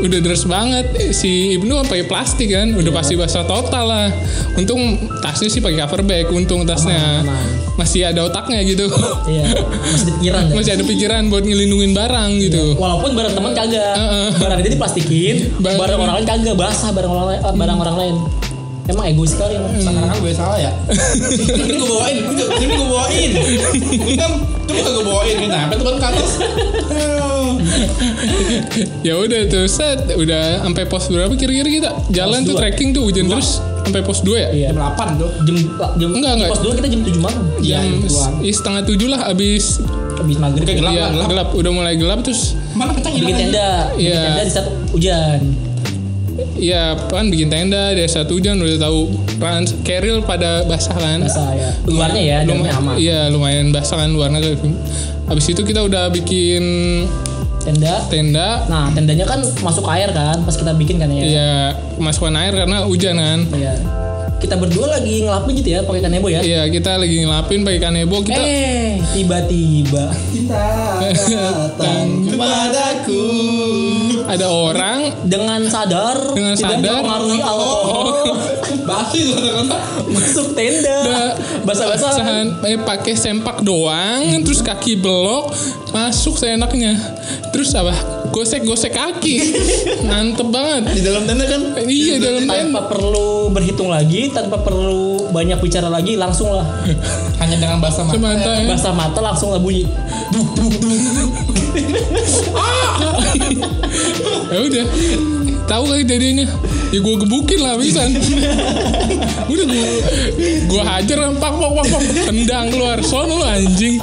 udah 0.00 0.18
deras 0.18 0.42
banget 0.44 0.86
si 1.12 1.30
Ibnu 1.54 1.84
pakai 1.84 2.04
plastik 2.04 2.48
kan 2.48 2.72
udah 2.72 2.88
pasti 2.90 3.14
basah 3.14 3.44
total 3.44 3.84
lah 3.84 4.08
untung 4.54 4.80
tasnya 5.20 5.46
sih 5.46 5.60
pakai 5.60 5.76
cover 5.78 6.00
bag 6.02 6.26
untung 6.28 6.64
tasnya 6.64 6.96
Aman, 7.20 7.36
masih 7.76 8.06
ada 8.06 8.24
otaknya 8.24 8.64
gitu 8.64 8.88
Iya. 9.28 9.44
Masih 9.84 10.06
di 10.06 10.12
pikiran 10.14 10.42
ya. 10.42 10.54
masih 10.54 10.72
ada 10.72 10.84
pikiran 10.86 11.22
buat 11.28 11.44
ngelindungin 11.44 11.92
barang 11.92 12.30
gitu 12.40 12.64
Walaupun 12.74 13.10
barang 13.12 13.34
teman 13.34 13.52
kagak. 13.52 13.94
Barang 14.38 14.58
dia 14.58 14.70
diplastikin, 14.70 15.36
Barang- 15.58 15.78
barang 15.78 15.98
orang 15.98 16.14
lain 16.16 16.26
kagak 16.26 16.54
basah 16.54 16.90
barang 16.90 17.10
orang 17.10 17.26
lain, 17.28 17.40
barang 17.54 17.78
orang 17.78 17.96
lain. 17.98 18.14
Emang 18.88 19.04
egois 19.06 19.30
sekali 19.30 19.52
emang. 19.54 19.68
Sekarang 19.74 20.08
kan 20.08 20.16
gue 20.16 20.32
salah 20.32 20.58
ya. 20.58 20.72
ini 20.88 21.76
gue 21.76 21.86
bawain, 21.86 22.16
ini 22.16 22.32
gue- 22.34 22.50
ini 22.58 22.72
gue 22.72 22.88
bawain. 22.88 23.30
Ini 24.00 24.14
kan 24.16 24.32
coba 24.64 24.88
gue 24.90 25.04
bawain 25.04 25.36
kenapa 25.38 25.72
tuh 25.74 25.84
kan 25.84 25.94
ke 25.94 26.06
atas. 26.08 26.30
ya 29.02 29.14
udah 29.14 29.40
tuh 29.46 29.66
set 29.66 29.98
udah 30.10 30.62
sampai 30.62 30.84
pos 30.84 31.04
berapa 31.06 31.32
kira-kira 31.32 31.68
kita 31.68 31.90
jalan 32.10 32.40
Pos 32.40 32.46
tuh 32.46 32.54
trekking 32.56 32.90
tuh 32.90 33.02
hujan 33.04 33.26
terus 33.26 33.60
sampai 33.82 34.00
pos 34.00 34.20
2 34.20 34.34
ya 34.34 34.48
Iya. 34.50 34.68
Jam 34.70 34.78
8 34.88 35.16
tuh. 35.16 35.30
Jam 35.42 35.56
jam 35.94 36.08
Enggak, 36.10 36.32
enggak. 36.34 36.48
pos 36.50 36.60
2 36.62 36.72
kita 36.74 36.88
jam 36.88 37.00
7 37.02 37.18
malam. 37.18 37.42
Iya, 37.58 37.78
jam 37.78 37.92
gituan. 37.98 38.30
s- 38.42 38.54
setengah 38.54 38.82
tujuh 38.84 39.08
lah 39.08 39.20
abis 39.26 39.64
Habis 40.14 40.36
maghrib. 40.36 40.64
Kayak 40.64 40.78
gelap 40.80 40.92
ya, 40.92 40.98
lah, 40.98 41.10
gelap. 41.12 41.28
gelap 41.28 41.48
udah 41.54 41.70
mulai 41.70 41.94
gelap 41.94 42.18
terus 42.20 42.56
Mana 42.72 42.90
kita 42.92 43.08
Bikin 43.08 43.22
ngilang 43.22 43.38
tenda, 43.44 43.68
bikin 43.92 44.02
Iya. 44.04 44.18
tenda 44.24 44.42
di 44.42 44.50
saat 44.50 44.66
hujan. 44.90 45.40
Ya 46.54 46.94
kan 47.06 47.26
bikin 47.26 47.48
tenda 47.48 47.90
dari 47.90 48.06
satu 48.06 48.38
hujan 48.38 48.58
udah 48.58 48.78
tahu 48.78 49.10
kan 49.38 49.62
keril 49.82 50.22
pada 50.22 50.62
basah 50.64 50.94
kan 50.94 51.18
Basah 51.20 51.50
ya. 51.52 51.70
Luarnya 51.84 52.22
ya, 52.22 52.36
dalamnya 52.42 52.72
aman. 52.74 52.94
iya 52.94 53.20
lumayan 53.26 53.70
basah 53.70 53.98
kan 53.98 54.10
luarnya 54.10 54.54
abis 55.26 55.46
itu 55.48 55.62
kita 55.62 55.82
udah 55.82 56.08
bikin 56.08 56.62
Tenda. 57.58 58.00
tenda 58.08 58.64
Nah, 58.64 58.88
tendanya 58.94 59.28
kan 59.28 59.44
masuk 59.60 59.84
air 59.92 60.08
kan 60.08 60.40
pas 60.40 60.56
kita 60.56 60.72
bikin 60.72 60.96
kan 60.96 61.10
ya. 61.10 61.20
ya 61.20 61.52
kemasukan 62.00 62.32
air 62.38 62.54
karena 62.54 62.86
hujan 62.86 63.14
kan 63.14 63.38
Iya. 63.52 63.74
Kita 64.38 64.54
berdua 64.54 64.86
lagi 64.88 65.20
ngelapin 65.20 65.52
gitu 65.52 65.68
ya 65.68 65.82
pakai 65.82 65.98
kanebo 66.00 66.26
ya. 66.26 66.38
Iya 66.38 66.62
kita 66.68 66.94
lagi 66.94 67.20
ngelapin 67.20 67.60
pakai 67.60 67.80
kanebo 67.80 68.22
kita 68.22 68.38
Eh, 68.38 69.02
tiba-tiba 69.12 70.14
Cinta 70.30 70.62
datang 71.02 72.06
kepadaku. 72.30 73.24
ada 74.24 74.46
orang 74.46 74.98
dengan 75.24 75.60
sadar 75.66 76.16
Dengan 76.32 76.54
tidak 76.54 76.70
sadar. 76.78 76.94
dipengaruhi 76.94 77.40
alkohol 77.40 78.08
Basi 78.88 79.20
masuk 80.08 80.46
tenda 80.52 81.36
basah-basah 81.60 82.16
eh 82.64 82.78
pakai 82.78 83.12
sempak 83.12 83.60
doang 83.60 84.22
terus 84.40 84.60
kaki 84.60 84.96
belok 84.96 85.52
masuk 85.92 86.34
seenaknya. 86.36 86.96
Terus 87.52 87.72
apa? 87.74 87.94
Gosek-gosek 88.30 88.92
kaki. 88.92 89.36
Mantep 90.08 90.48
banget. 90.52 91.00
Di 91.00 91.02
dalam 91.04 91.24
tenda 91.24 91.44
kan? 91.48 91.60
iya 91.88 92.20
dalam 92.20 92.44
tenda. 92.44 92.60
tanpa 92.60 92.80
perlu 92.92 93.48
berhitung 93.50 93.88
lagi 93.88 94.28
tanpa 94.30 94.60
perlu 94.60 95.32
banyak 95.32 95.58
bicara 95.60 95.88
lagi 95.88 96.16
langsung 96.16 96.52
lah. 96.52 96.66
Hanya 97.40 97.56
dengan 97.56 97.80
bahasa 97.80 98.04
mata. 98.04 98.16
semata 98.16 98.52
ya. 98.60 98.68
basah 98.68 98.94
mata 98.94 99.20
langsung 99.20 99.52
lah 99.52 99.60
bunyi. 99.60 99.84
Ya 104.48 104.64
udah. 104.64 104.86
Tahu 105.68 105.84
kali 105.84 106.04
jadinya. 106.08 106.48
Ya 106.88 107.04
gue 107.04 107.14
gebukin 107.20 107.60
lah 107.60 107.76
bisa 107.76 108.00
udah 109.52 109.64
gue 109.68 109.88
gue 110.64 110.82
hajar 110.88 111.18
pak 111.36 111.52
pak 111.52 111.70
pak 111.76 112.02
tendang 112.32 112.72
keluar. 112.72 112.96
Sono 113.04 113.36
lu 113.36 113.44
anjing. 113.44 114.00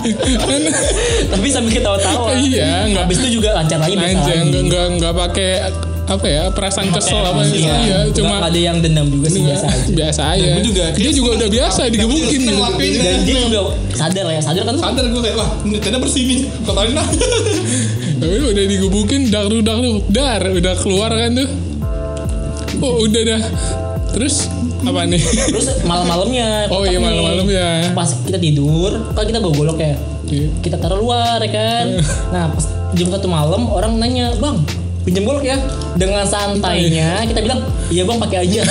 Tapi 1.34 1.48
sambil 1.50 1.75
ketawa-tawa 1.76 2.30
iya 2.40 2.88
nggak 2.88 3.04
habis 3.04 3.18
itu 3.20 3.30
juga 3.36 3.50
lancar 3.54 3.78
lagi 3.80 3.94
lagi. 3.94 4.16
nggak 4.16 4.62
nggak 4.66 4.86
nggak 4.98 5.14
pakai 5.16 5.52
apa 6.06 6.22
ya 6.30 6.44
perasaan 6.54 6.94
kesel 6.94 7.18
apa 7.18 7.42
Iya, 7.42 7.58
iya 7.58 7.98
Nggak 8.06 8.14
cuma 8.14 8.38
ada 8.38 8.54
yang 8.54 8.78
dendam 8.78 9.10
juga 9.10 9.26
sih 9.26 9.42
biasa 9.42 9.66
aja 9.66 9.90
biasa 9.90 10.22
aja 10.38 10.50
juga, 10.62 10.86
dia 10.94 11.10
juga 11.10 11.30
udah 11.34 11.50
biasa 11.50 11.82
digebukin 11.90 12.40
gitu 12.46 12.62
dan 13.02 13.18
dia 13.26 13.38
juga 13.42 13.60
sadar 13.90 14.24
lah 14.24 14.34
ya 14.38 14.42
sadar 14.46 14.64
kan 14.64 14.76
Sadar 14.78 15.06
gue 15.10 15.18
kayak 15.20 15.34
wah 15.36 15.50
ini 15.66 15.78
tenda 15.82 15.98
bersih 15.98 16.24
nih. 16.24 16.40
Kotorin 16.62 16.94
lah. 16.94 17.08
Tapi 18.16 18.36
udah 18.38 18.66
digebukin 18.70 19.22
dar 19.28 19.50
dar 19.50 19.82
dar 20.08 20.42
udah 20.46 20.74
keluar 20.78 21.10
kan 21.10 21.32
tuh. 21.34 21.50
Oh 22.80 23.02
udah 23.02 23.22
dah. 23.26 23.42
Terus 24.14 24.46
apa 24.86 25.02
nih? 25.04 25.18
terus 25.18 25.82
malam-malamnya 25.82 26.70
Oh 26.70 26.86
iya 26.86 27.02
malam-malam 27.02 27.50
ya. 27.50 27.90
pas 27.98 28.14
kita 28.22 28.38
tidur 28.38 28.94
kan 29.18 29.26
kita 29.26 29.42
bawa 29.42 29.54
golok 29.58 29.82
ya 29.82 29.98
Iya. 30.26 30.50
kita 30.66 30.76
taruh 30.82 31.00
luar 31.00 31.38
ya 31.42 31.50
kan? 31.54 31.86
Nah 32.34 32.50
pas 32.50 32.66
jam 32.98 33.08
satu 33.12 33.28
malam 33.30 33.70
orang 33.70 34.00
nanya 34.02 34.34
bang 34.42 34.58
pinjam 35.06 35.24
golok 35.24 35.46
ya. 35.46 35.58
Dengan 35.96 36.26
santainya 36.26 37.22
kita 37.30 37.40
bilang 37.46 37.62
iya 37.94 38.04
bang 38.04 38.18
pakai 38.18 38.38
aja. 38.46 38.62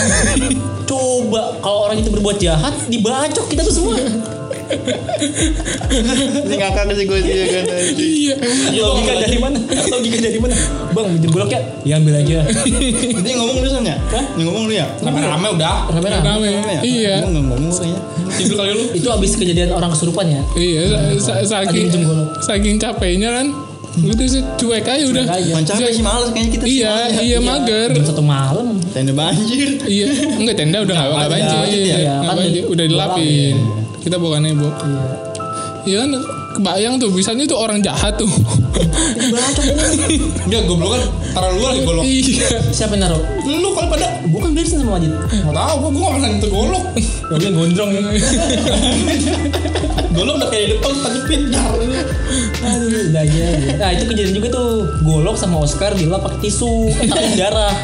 Coba 0.90 1.56
kalau 1.64 1.88
orang 1.88 2.02
itu 2.02 2.12
berbuat 2.12 2.37
jahat 2.42 2.75
dibacok 2.90 3.46
kita 3.49 3.64
tuh 3.64 3.75
semua 3.75 3.96
Ini 6.44 6.54
ngakak 6.54 6.85
sih 6.92 7.04
gue 7.04 7.18
sih 7.21 7.33
kan. 7.47 7.64
Iya. 7.94 8.35
logika 8.75 9.12
dari 9.16 9.38
mana 9.38 9.56
logika 9.90 10.18
dari 10.18 10.38
mana 10.38 10.54
bang 10.90 11.06
pinjam 11.11 11.30
golok 11.30 11.50
ya 11.50 11.61
ya 11.85 11.94
ambil 11.97 12.14
aja 12.16 12.38
yang 13.21 13.38
ngomong 13.40 13.56
lu 13.61 13.68
San 13.68 13.85
ya? 13.85 13.97
Yang 14.35 14.47
ngomong 14.47 14.64
lu 14.66 14.75
ya? 14.75 14.87
Rame-rame 15.00 15.49
udah. 15.52 15.76
rame-rame 15.90 16.47
ya? 16.47 16.61
Iya. 16.83 17.14
Gue 17.23 17.30
nggak 17.30 17.44
ngomong 17.47 17.73
kayaknya. 17.73 18.00
Tidur 18.35 18.56
kali 18.56 18.71
lu. 18.73 18.85
itu 18.92 19.09
abis 19.09 19.30
kejadian 19.35 19.71
orang 19.71 19.90
kesurupan 19.90 20.26
ya 20.26 20.40
Iya. 20.54 20.83
sa- 21.18 21.40
sa- 21.40 21.62
Saking 21.64 21.87
saking 22.40 22.76
capeknya 22.76 23.30
kan. 23.33 23.47
Udah 23.94 24.26
sih 24.26 24.42
cuek 24.59 24.83
aja 24.83 25.04
udah. 25.06 25.23
Capek 25.62 25.90
sih 25.92 26.02
males 26.02 26.35
kayaknya 26.35 26.50
kita 26.52 26.64
sih 26.66 26.73
Iya 26.76 26.90
males 26.90 27.12
ya. 27.14 27.23
iya 27.23 27.38
mager. 27.38 27.88
jam 27.94 28.04
satu 28.04 28.23
malam 28.23 28.66
Tenda 28.90 29.12
banjir. 29.12 29.68
Iya. 29.87 30.06
Enggak 30.35 30.56
tenda 30.59 30.78
udah 30.83 30.94
nggak 30.94 31.30
banjir. 31.30 31.59
banjir 31.62 31.83
ya. 32.02 32.14
Kan 32.18 32.35
banjir. 32.35 32.50
di- 32.52 32.66
Udah 32.66 32.85
dilapin. 32.85 33.56
Kita 34.04 34.20
bukan 34.20 34.44
nebo. 34.44 34.68
iya 34.68 35.04
Iya 35.84 35.96
kan 36.04 36.11
kebayang 36.54 36.94
tuh 36.96 37.12
bisanya 37.12 37.44
tuh 37.44 37.56
orang 37.56 37.80
jahat 37.80 38.12
tuh. 38.16 38.28
Enggak 40.44 40.62
goblok 40.68 40.96
kan 40.96 41.02
taruh 41.34 41.50
luar 41.56 41.70
lagi 41.75 41.82
golok. 41.88 42.04
Iya. 42.04 42.58
siapa 42.70 42.94
yang 42.99 43.08
naruh 43.08 43.23
Lu 43.46 43.68
kalau 43.73 43.88
pada 43.90 44.06
bukan 44.28 44.50
beresin 44.54 44.82
sama 44.82 44.99
Majid 44.99 45.12
Gak 45.30 45.54
tau, 45.54 45.75
gue 45.82 45.90
gak 45.94 46.12
pernah 46.14 46.30
nyentuh 46.30 46.50
golok 46.50 46.84
Gak 47.30 47.38
gondrong 47.54 47.90
ya 47.94 48.00
Golok 50.14 50.34
udah 50.38 50.49
kayak 50.50 50.64
di 50.64 50.70
depan, 50.78 50.92
tadi 51.02 51.20
pintar 51.26 51.70
Aduh, 52.64 52.88
udah 53.12 53.23
aja. 53.23 53.44
Nah 53.78 53.88
itu 53.94 54.04
kejadian 54.11 54.34
juga 54.38 54.49
tuh 54.54 54.68
Golok 55.02 55.37
sama 55.38 55.56
Oscar 55.62 55.94
dilap 55.94 56.23
pakai 56.23 56.38
tisu 56.50 56.90
Eh 57.02 57.34
darah 57.38 57.75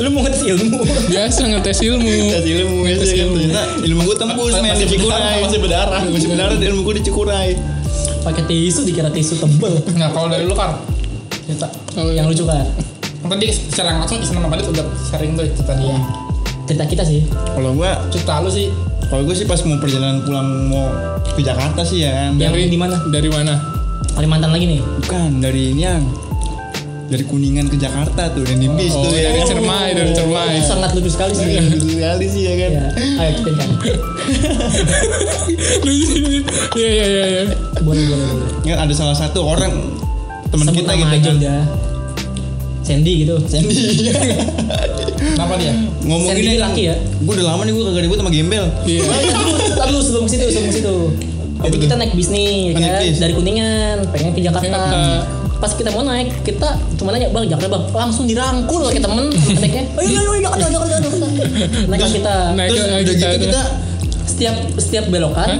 Lu 0.00 0.08
mau 0.10 0.24
ngetes 0.24 0.42
ilmu 0.44 0.78
Biasa 0.84 1.40
ngetes 1.50 1.78
ilmu. 1.84 2.08
Tes 2.08 2.44
ilmu 2.46 2.78
ya 2.88 2.94
sih 2.98 3.16
kan. 3.20 3.28
Ternyata 3.36 3.62
ilmu 3.84 4.00
gue 4.06 4.16
tembus 4.16 4.52
men 4.60 4.74
di 4.76 4.86
Cikuray. 4.88 5.38
Masih 5.44 5.58
berdarah. 5.60 6.00
Masih 6.08 6.28
berdarah 6.28 6.56
ilmu 6.56 6.80
gue 6.84 6.94
di 7.00 7.04
Cikuray. 7.04 7.50
pakai 8.20 8.44
tisu 8.44 8.84
dikira 8.84 9.08
tisu 9.08 9.40
tebel 9.40 9.80
Nah 9.96 10.12
kalau 10.12 10.28
dari 10.28 10.44
lu 10.44 10.52
kan 10.52 10.76
Cerita 11.48 11.72
Oh, 11.96 12.12
Yang 12.12 12.36
lucu 12.36 12.44
kan 12.44 12.68
Kan 13.24 13.28
Tadi 13.32 13.48
secara 13.48 13.96
langsung 13.96 14.20
Islam 14.20 14.44
Madrid 14.44 14.68
udah 14.68 14.84
sering 15.00 15.40
tuh 15.40 15.48
cerita 15.56 15.72
dia 15.80 15.96
Cerita 16.68 16.84
kita 16.84 17.02
sih 17.08 17.24
Kalau 17.32 17.72
gue 17.72 17.90
Cerita 18.12 18.44
lu 18.44 18.52
sih 18.52 18.68
kalau 19.10 19.26
gue 19.26 19.34
sih 19.34 19.42
pas 19.42 19.58
mau 19.66 19.74
perjalanan 19.82 20.22
pulang 20.22 20.70
mau 20.70 20.86
ke 21.34 21.42
Jakarta 21.42 21.82
sih 21.82 22.06
ya 22.06 22.14
kan. 22.14 22.38
Yang 22.38 22.70
di 22.70 22.78
mana? 22.78 22.94
Dari 23.10 23.26
mana? 23.26 23.58
Kalimantan 24.14 24.54
lagi 24.54 24.70
nih 24.70 24.80
Bukan 25.02 25.42
dari 25.42 25.74
ini 25.74 25.82
yang 25.82 26.06
dari 27.10 27.24
Kuningan 27.24 27.66
ke 27.66 27.74
Jakarta 27.74 28.30
tuh 28.30 28.42
dan 28.42 28.56
di 28.56 28.70
bis 28.70 28.92
Oh, 28.92 29.02
tuh 29.02 29.10
ya. 29.12 29.28
dari 29.28 29.40
kan. 29.40 29.48
Cermai, 29.50 29.88
dari 29.92 30.12
Cermai. 30.12 30.54
Itu 30.54 30.66
sangat 30.68 30.90
lucu 30.94 31.10
sekali 31.10 31.32
sih 31.32 31.46
Lucu 31.58 31.88
sekali 31.92 32.24
sih 32.24 32.42
ya 32.44 32.54
kan. 32.56 32.70
ya. 32.70 32.86
Ayo 33.18 33.30
kita 33.36 33.50
kan 33.52 33.68
Iya 36.70 36.88
iya 36.88 37.04
iya 37.04 37.24
iya. 37.26 37.42
Boleh 37.80 38.02
boleh 38.04 38.26
boleh 38.28 38.48
Kan 38.64 38.78
ada 38.80 38.94
salah 38.94 39.12
satu 39.12 39.42
orang 39.44 39.72
teman 40.48 40.66
kita 40.68 40.92
gitu 40.92 41.06
aja 41.08 41.18
kan. 41.20 41.34
udah 41.36 41.60
Sandy 42.80 43.12
gitu 43.22 43.36
Sandy. 43.44 44.10
Kenapa 45.36 45.54
dia? 45.56 45.70
Ngomong 46.00 46.26
Sandy 46.28 46.42
gini 46.42 46.58
laki 46.58 46.82
ya? 46.84 46.94
Gue 47.20 47.34
udah 47.34 47.46
lama 47.48 47.62
nih 47.62 47.72
gue 47.72 47.84
kagak 47.84 48.02
ribut 48.02 48.18
sama 48.18 48.30
gembel. 48.30 48.66
Iya. 48.82 49.02
Dulu 49.84 50.00
sebelum 50.00 50.26
situ, 50.26 50.46
sebelum 50.48 50.72
situ. 50.72 50.94
Jadi 51.60 51.76
kita 51.76 51.94
naik 51.94 52.16
bis 52.16 52.28
nih, 52.30 52.72
Oh, 52.72 52.80
naik 52.80 52.88
kan? 52.88 53.02
bis. 53.04 53.16
Dari 53.20 53.32
Kuningan, 53.32 53.96
pengen 54.10 54.30
ke 54.32 54.40
Jakarta. 54.40 54.64
Jakarta. 54.66 55.00
Pas 55.60 55.70
kita 55.70 55.90
mau 55.90 56.00
naik, 56.00 56.40
kita 56.40 56.68
cuma 56.96 57.12
nanya, 57.12 57.28
bang 57.28 57.44
Jakarta 57.46 57.68
bang, 57.70 57.84
langsung 57.92 58.24
dirangkul 58.24 58.80
kayak 58.86 59.04
temen, 59.04 59.28
naiknya, 59.54 59.84
ayo 60.00 60.08
ayo 60.08 60.30
ayo 60.32 60.40
Jakarta 60.40 60.88
Jakarta 60.88 60.96
Jakarta. 60.96 61.26
Naik 61.86 62.00
kita, 62.10 62.34
Naik 62.54 62.68
Terus 62.70 62.80
udah 62.80 62.98
kita, 62.98 63.28
gitu 63.30 63.44
kita 63.44 63.62
setiap 64.22 64.54
setiap 64.74 65.04
belokan 65.06 65.50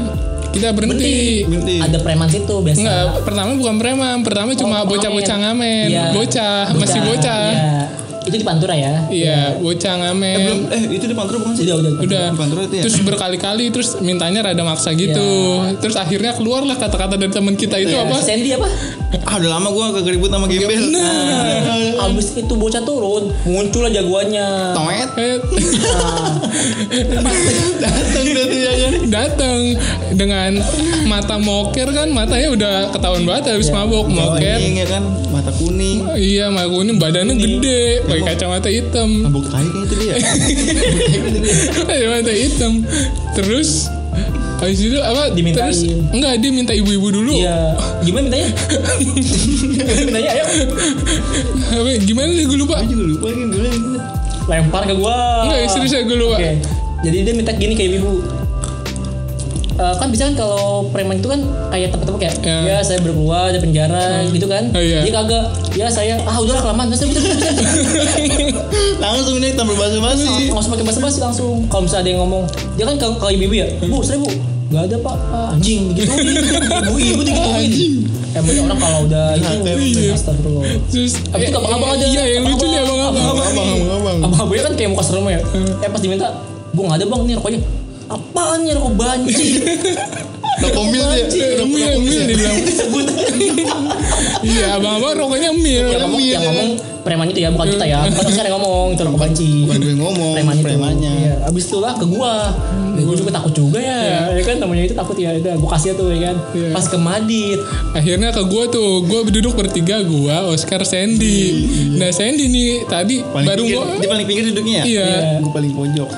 kita 0.50 0.72
berhenti. 0.72 1.44
berhenti. 1.44 1.76
ada 1.78 1.98
preman 2.00 2.26
situ 2.26 2.54
biasa. 2.56 2.80
Enggak, 2.80 3.04
pertama 3.22 3.50
bukan 3.54 3.74
preman, 3.76 4.16
pertama 4.20 4.50
cuma 4.52 4.76
Oh, 4.78 4.88
bocah-bocah 4.88 5.36
ngamen. 5.38 5.86
Iya. 5.86 6.04
Bocah, 6.10 6.74
masih 6.74 7.00
bocah. 7.04 7.42
Iya. 7.46 7.72
Itu 8.20 8.34
di 8.34 8.42
Pantura 8.42 8.74
ya? 8.74 8.92
Iya, 9.06 9.56
bocah 9.56 9.92
Eh, 9.92 10.00
ngamen. 10.02 10.36
belum 10.40 10.60
eh 10.70 10.82
itu 10.90 11.04
di 11.04 11.14
Pantura 11.14 11.38
bukan 11.38 11.54
sih? 11.54 11.64
Udah, 11.64 11.76
udah. 11.78 11.92
Udah. 12.00 12.24
Di 12.26 12.36
Pantura 12.36 12.60
itu 12.64 12.74
ya. 12.74 12.82
Terus 12.82 12.96
berkali-kali 13.00 13.64
terus 13.68 13.88
mintanya 13.98 14.40
rada 14.42 14.60
maksa 14.60 14.90
gitu. 14.92 15.28
Terus 15.78 15.94
akhirnya 15.94 16.34
keluarlah 16.34 16.74
kata-kata 16.74 17.14
dari 17.14 17.30
teman 17.30 17.54
kita 17.54 17.76
itu 17.76 17.92
Iya, 17.92 18.02
apa? 18.02 18.16
Sandy 18.18 18.50
apa? 18.50 18.68
Ah 19.10 19.34
udah 19.36 19.50
lama 19.50 19.68
gue 19.68 19.84
kagak 19.98 20.12
ribut 20.14 20.30
sama 20.30 20.46
gembel. 20.46 20.84
Nah. 20.90 22.06
Abis 22.06 22.30
itu 22.32 22.54
bocah 22.54 22.82
turun, 22.82 23.34
muncul 23.42 23.82
lah 23.82 23.90
jagoannya. 23.90 24.46
Toet. 24.72 25.10
Datang 27.80 28.26
ya 28.50 28.72
kan. 28.76 28.92
datang 29.08 29.58
dengan 30.14 30.50
mata 31.06 31.36
moker 31.36 31.88
kan 31.90 32.08
matanya 32.10 32.48
udah 32.50 32.74
ketahuan 32.92 33.24
banget 33.24 33.56
habis 33.56 33.70
mabok 33.70 34.06
moker 34.06 34.58
Kuning 34.58 34.76
ya 34.76 34.86
kan, 34.86 35.02
mata 35.30 35.50
kuning. 35.54 35.98
iya 36.16 36.46
mata 36.48 36.68
kuning 36.68 36.96
badannya 36.98 37.34
gede 37.34 38.04
pakai 38.04 38.22
kacamata 38.26 38.68
hitam 38.68 39.08
Mabuk 39.24 39.46
tai 39.48 39.64
kayaknya 39.64 39.82
itu 39.82 39.94
dia. 39.96 40.14
kacamata 41.88 42.32
hitam 42.32 42.72
terus 43.34 43.88
habis 44.60 44.78
itu 44.78 44.96
apa 44.96 45.32
Dimintain. 45.32 45.66
terus 45.66 45.80
enggak 46.10 46.32
dia 46.36 46.50
minta 46.50 46.72
ibu-ibu 46.72 47.08
dulu 47.10 47.32
Iya. 47.34 47.72
Gimana 48.00 48.28
mintanya? 48.28 48.48
Gimana 49.00 50.00
mintanya? 50.06 50.30
Ayo. 50.30 50.44
apa 51.72 51.90
gimana 51.98 52.30
sih 52.30 52.44
gue 52.44 52.58
lupa 52.58 52.76
Gue 52.78 52.90
juga 52.90 53.04
lupa 53.08 53.26
kan 53.26 53.48
gue 53.48 53.68
Lempar 54.46 54.82
ke 54.84 54.94
gua. 54.94 55.46
enggak 55.46 55.70
serius 55.70 55.94
gue 55.96 56.14
lupa 56.14 56.36
Oke. 56.36 56.50
Jadi 57.00 57.16
dia 57.22 57.32
minta 57.32 57.52
gini 57.52 57.72
kayak 57.72 57.96
ibu. 57.96 58.20
Eh, 59.80 59.94
kan 59.96 60.12
bisa 60.12 60.28
kan 60.28 60.36
kalau 60.36 60.84
preman 60.92 61.16
itu 61.16 61.24
kan 61.24 61.40
kayak 61.72 61.88
tepuk-tepuk 61.88 62.20
ya. 62.20 62.32
Ya. 62.44 62.56
Ya 62.68 62.78
saya 62.84 63.00
berkeluar 63.00 63.48
dari 63.48 63.64
penjara 63.64 64.28
gitu 64.28 64.44
kan. 64.44 64.68
Oh, 64.70 64.78
iya. 64.78 65.00
Dia 65.00 65.12
kagak. 65.14 65.44
Ya 65.72 65.88
saya 65.88 66.20
ah 66.20 66.36
udahlah 66.36 66.60
kelamaan. 66.60 66.92
Bisa. 66.92 67.08
langsung 69.00 69.40
nih 69.40 69.56
tampil 69.56 69.76
basa-basi. 69.76 70.28
Nggak 70.48 70.60
usah 70.60 70.70
pakai 70.70 70.84
basa-basi 70.84 71.18
langsung. 71.18 71.64
Kalau 71.66 71.88
misalnya 71.88 72.02
ada 72.02 72.10
yang 72.10 72.20
ngomong, 72.20 72.42
dia 72.76 72.84
kan 72.84 72.96
kalau 72.96 73.14
kalau 73.16 73.32
ibu 73.32 73.54
ya, 73.54 73.66
bu 73.80 74.04
seribu. 74.04 74.28
Gak 74.70 74.86
ada 74.86 74.96
pak, 75.02 75.16
Ah, 75.34 75.50
anjing 75.50 75.90
gitu. 75.98 76.06
Ibu 76.86 76.94
ibu 76.94 77.20
digituin. 77.26 78.06
Emang 78.30 78.54
orang 78.62 78.78
kalau 78.78 79.00
udah 79.02 79.34
itu, 79.34 79.66
Iya. 79.66 80.14
astagfirullah. 80.14 80.62
terus 80.86 81.18
Abis 81.26 81.50
itu 81.50 81.58
abang-abang 81.58 81.98
ada. 81.98 82.06
iya 82.06 82.38
yang 82.38 82.46
lucu 82.46 82.70
nih 82.70 82.78
abang-abang 82.78 83.18
Abang, 83.18 83.48
abang, 83.50 83.66
abang. 83.98 84.18
Abang-abangnya 84.30 84.62
kan 84.70 84.74
kayak 84.78 84.90
muka 84.94 85.02
serem 85.02 85.26
ya. 85.26 85.42
Eh 85.82 85.88
pas 85.90 85.98
diminta, 85.98 86.30
bu 86.70 86.86
nggak 86.86 87.02
ada 87.02 87.06
bang 87.10 87.20
nih 87.26 87.34
rokoknya. 87.34 87.60
Apaan 88.10 88.66
nih 88.66 88.74
rokok 88.74 88.94
banci? 88.98 89.62
Rokok 90.66 90.86
mil 90.90 91.06
dia. 91.30 91.62
Rokok 91.62 91.68
mil 91.70 91.86
ya. 92.10 92.26
dibilang 92.26 92.58
Disebut. 92.66 93.06
iya 94.50 94.66
abang-abang 94.74 95.14
rokoknya 95.14 95.50
mil 95.54 95.86
yang 95.94 96.10
yang 96.18 96.42
ngomong 96.42 96.70
preman 97.00 97.26
itu 97.32 97.40
ya 97.42 97.48
bukan 97.52 97.66
kita 97.76 97.84
ya. 97.88 98.00
Bukan 98.08 98.24
Oscar 98.28 98.44
yang 98.46 98.54
ngomong 98.60 98.86
itu 98.94 99.00
orang 99.04 99.14
kebanci 99.16 99.50
bukan 99.66 99.78
gue 99.80 99.94
ngomong 99.96 100.32
preman 100.36 100.56
itu. 100.56 100.64
premannya. 100.64 101.14
Iya. 101.20 101.34
abis 101.48 101.64
itu 101.66 101.78
lah 101.80 101.92
ke 101.96 102.04
gua. 102.06 102.34
Gue 103.00 103.16
juga 103.16 103.32
takut 103.32 103.52
juga 103.56 103.80
ya. 103.80 104.28
Ya 104.36 104.42
kan 104.44 104.56
namanya 104.60 104.82
itu 104.84 104.94
takut 104.94 105.16
ya 105.16 105.32
udah 105.40 105.54
gue 105.56 105.70
kasih 105.72 105.96
tuh 105.96 106.12
ya 106.12 106.30
kan. 106.30 106.36
Iya. 106.52 106.68
pas 106.70 106.86
ke 106.86 106.98
Madit 107.00 107.60
Akhirnya 107.90 108.30
ke 108.30 108.42
gua 108.46 108.70
tuh, 108.70 109.02
gua 109.02 109.26
duduk 109.26 109.58
bertiga 109.58 109.98
gua, 110.06 110.46
Oscar, 110.46 110.86
Sandy. 110.86 111.66
Nah 111.98 112.14
Sandy 112.14 112.46
nih 112.46 112.86
tadi 112.86 113.18
paling 113.24 113.48
baru 113.50 113.62
pinggir, 113.66 113.76
gua 113.76 113.98
dia 113.98 114.10
paling 114.10 114.26
pinggir 114.26 114.44
duduknya 114.54 114.74
ya? 114.80 114.84
Iya. 114.86 115.08
gue 115.42 115.52
paling 115.52 115.72
pojok. 115.74 116.08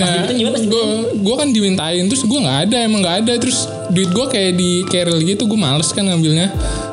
Nah, 0.00 0.26
gua, 0.66 0.84
gua 1.22 1.34
kan 1.44 1.48
dimintain 1.54 2.02
terus 2.10 2.26
gua 2.26 2.42
nggak 2.42 2.58
ada 2.66 2.76
emang 2.82 3.00
nggak 3.04 3.16
ada. 3.26 3.32
Terus 3.38 3.70
duit 3.94 4.10
gua 4.10 4.26
kayak 4.26 4.58
di 4.58 4.82
carry 4.90 5.22
gitu 5.22 5.46
gua 5.46 5.58
males 5.70 5.90
kan 5.94 6.06
ngambilnya 6.06 6.50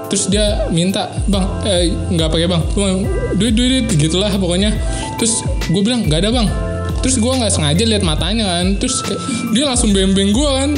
terus 0.07 0.31
dia 0.31 0.67
minta 0.71 1.11
bang 1.27 1.45
eh, 1.67 1.91
nggak 2.15 2.29
pakai 2.31 2.47
bang. 2.47 2.63
Cuma 2.73 2.87
duit 3.35 3.53
duit 3.53 3.85
duit 3.85 3.85
gitulah 3.95 4.31
pokoknya. 4.35 4.71
Terus 5.19 5.43
gue 5.67 5.81
bilang 5.83 6.07
nggak 6.07 6.19
ada 6.23 6.31
bang. 6.31 6.47
Terus 7.01 7.21
gua 7.21 7.37
nggak 7.37 7.53
sengaja 7.53 7.83
lihat 7.85 8.03
matanya 8.03 8.45
kan. 8.57 8.75
Terus 8.77 9.05
kayak, 9.05 9.21
dia 9.53 9.63
langsung 9.69 9.93
bembeng 9.93 10.33
gua 10.33 10.63
kan. 10.63 10.73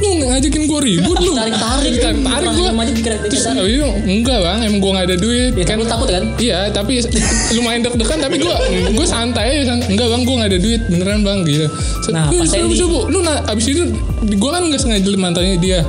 Lu 0.00 0.08
ngajakin 0.22 0.64
gua 0.64 0.80
ribut 0.82 1.18
lu. 1.22 1.32
Tarik 1.34 1.54
tarik 1.54 1.94
tarik 1.98 2.20
tarik 2.24 2.94
dikira 2.94 3.16
terus 3.20 3.44
oh, 3.48 3.66
iya, 3.66 3.88
enggak 4.06 4.38
bang 4.42 4.58
emang 4.64 4.80
gua 4.82 4.90
nggak 5.00 5.06
ada 5.10 5.16
duit. 5.18 5.52
Ya 5.58 5.64
kan 5.66 5.76
lu 5.80 5.86
takut 5.86 6.08
kan? 6.10 6.24
Iya, 6.38 6.70
tapi 6.70 7.02
lumayan 7.56 7.80
deg-degan 7.84 8.18
tapi 8.22 8.36
gue 8.38 8.54
gue 8.94 9.06
santai 9.06 9.66
Enggak 9.66 10.08
bang, 10.08 10.22
gue 10.22 10.34
nggak 10.34 10.50
ada 10.56 10.60
duit. 10.60 10.80
Beneran 10.88 11.20
bang 11.20 11.38
gitu. 11.44 11.66
Nah, 12.14 12.30
"Eh, 12.30 12.38
pas 12.38 12.48
Sandy- 12.48 12.78
coba, 12.78 13.00
lu 13.10 13.18
nah, 13.20 13.38
abis 13.50 13.66
itu 13.74 13.82
gue 14.24 14.50
kan 14.50 14.62
nggak 14.64 14.80
sengaja 14.80 15.08
liat 15.08 15.20
matanya 15.20 15.54
dia. 15.58 15.80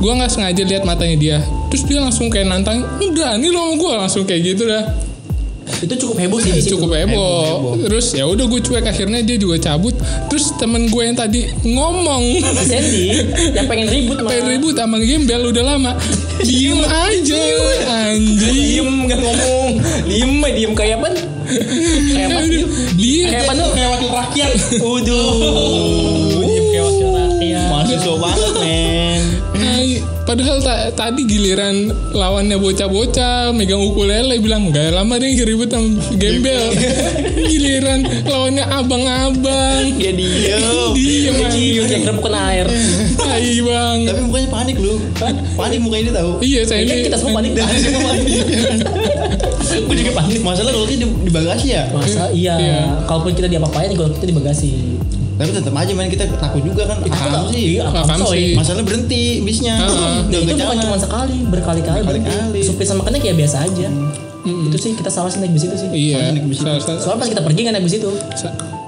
Gue 0.00 0.12
nggak 0.16 0.32
sengaja 0.32 0.62
lihat 0.64 0.82
matanya 0.88 1.16
dia. 1.20 1.38
Terus 1.68 1.84
dia 1.84 2.00
langsung 2.00 2.32
kayak 2.32 2.48
nantang, 2.48 2.80
udah 2.98 3.36
nih 3.36 3.52
lo 3.52 3.76
gue 3.76 3.92
langsung 3.94 4.24
kayak 4.24 4.56
gitu 4.56 4.64
dah. 4.64 4.84
itu 5.80 5.94
cukup 5.96 6.16
heboh 6.18 6.38
sih 6.42 6.50
di 6.50 6.60
situ. 6.60 6.76
Cukup 6.76 6.92
heboh. 6.98 7.78
Terus 7.86 8.12
ya 8.12 8.26
udah 8.26 8.44
gue 8.44 8.60
cuek 8.60 8.84
akhirnya 8.84 9.22
dia 9.22 9.38
juga 9.38 9.56
cabut. 9.70 9.94
Terus 10.28 10.52
temen 10.58 10.90
gue 10.90 11.02
yang 11.04 11.14
tadi 11.14 11.46
ngomong. 11.62 12.24
Si 12.42 12.64
Sandy 12.68 13.06
yang 13.54 13.70
pengen 13.70 13.86
ribut 13.88 14.18
mah 14.20 14.28
pengen 14.34 14.46
ribut 14.58 14.74
sama 14.74 14.98
gembel 14.98 15.40
udah 15.54 15.64
lama. 15.64 15.92
Diem 16.42 16.80
aja 16.84 17.42
anjing. 17.86 18.50
Diem 18.50 18.90
nggak 19.08 19.20
ngomong. 19.22 19.70
Diem 20.10 20.32
aja 20.42 20.56
diem. 20.58 20.72
Kayak 20.74 20.96
apa 21.00 21.08
kayak 21.50 22.28
apa 22.28 22.40
dia 22.98 23.24
kayak 23.30 23.42
apa 23.46 23.52
tuh 23.54 23.68
kayak 23.72 23.88
wakil 23.94 24.10
rakyat. 24.10 24.50
Uduh, 24.82 26.44
diem 26.44 26.64
kayak 26.70 26.84
wakil 26.84 27.08
rakyat. 27.14 27.66
mahasiswa 27.70 28.14
banget 28.18 28.52
men. 28.58 28.60
Hai, 28.60 28.89
padahal 30.30 30.62
ta- 30.62 30.90
tadi 30.92 31.26
giliran 31.26 31.74
lawannya 32.12 32.54
bocah-bocah 32.56 33.50
megang 33.50 33.82
ukulele 33.82 34.38
bilang 34.38 34.70
gak 34.70 34.94
lama 34.94 35.18
deh 35.18 35.26
ribut 35.40 35.66
sama 35.66 35.90
gembel. 36.14 36.70
giliran 37.50 38.00
lawannya 38.22 38.62
abang-abang. 38.64 39.90
ya 39.98 40.12
diem 40.12 40.62
Diem 40.94 41.34
aja. 41.34 41.58
yang 41.88 42.02
rebukan 42.06 42.34
air. 42.46 42.66
Hai 43.18 43.58
bang. 43.58 43.98
tapi 44.04 44.20
mukanya 44.22 44.48
panik 44.48 44.76
lu 44.76 44.94
panik 45.52 45.78
mukanya 45.78 46.02
dia 46.04 46.14
tahu 46.16 46.30
Iya 46.40 46.60
saya 46.62 46.82
Kan 46.82 46.94
ini. 46.94 47.04
kita 47.04 47.16
semua 47.18 47.34
panik. 47.36 47.50
semua 47.82 48.00
panik 48.06 48.24
Gue 49.86 49.96
juga 49.96 50.12
panik. 50.14 50.40
masalah 50.40 50.70
kalau 50.70 50.86
kita 50.86 50.98
di, 51.00 51.08
di 51.20 51.32
bagasi 51.32 51.66
ya 51.70 51.82
Masa 51.90 52.30
iya, 52.30 52.54
Iya. 52.54 52.80
kalaupun 53.04 53.34
kita 53.34 53.46
diapa-apain 53.46 53.90
kalau 53.92 54.10
kita 54.12 54.26
di 54.26 54.36
bagasi. 54.36 54.70
Tapi 55.40 55.50
tetap 55.50 55.72
aja 55.72 55.90
men 55.90 56.06
kita 56.06 56.24
takut 56.30 56.60
juga 56.60 56.84
kan 56.84 57.00
Takut 57.00 57.10
Apaan 57.10 57.32
nggak? 57.40 57.50
sih 57.50 57.64
Iya, 57.72 57.82
apaan 57.88 58.20
sih? 58.28 58.52
masalah 58.52 58.82
berhenti 58.82 59.24
bisnya 59.40 59.74
udah 59.80 60.28
Nah, 60.28 60.38
itu 60.38 60.52
bukan 60.54 60.76
cuma 60.78 60.96
sekali, 60.96 61.36
berkali-kali. 61.44 62.00
berhenti. 62.02 62.28
Berkali-kali. 62.28 62.60
Supir 62.62 62.84
sama 62.84 63.02
kena 63.02 63.16
kayak 63.16 63.36
biasa 63.36 63.56
aja. 63.62 63.88
Itu 64.42 64.76
sih 64.76 64.92
kita 64.92 65.08
salah 65.08 65.28
sih 65.28 65.36
naik 65.38 65.52
bis 65.52 65.64
itu 65.64 65.76
sih. 65.76 65.88
Iya. 65.90 66.30
Naik 66.30 66.44
bis 66.46 66.58
itu. 66.58 66.64
salah- 66.66 66.76
salah- 66.78 67.00
Soalnya 67.00 67.18
pas 67.18 67.28
kita 67.30 67.42
pergi 67.42 67.60
nggak 67.62 67.74
naik 67.74 67.84
bis 67.84 67.96
itu. 67.96 68.10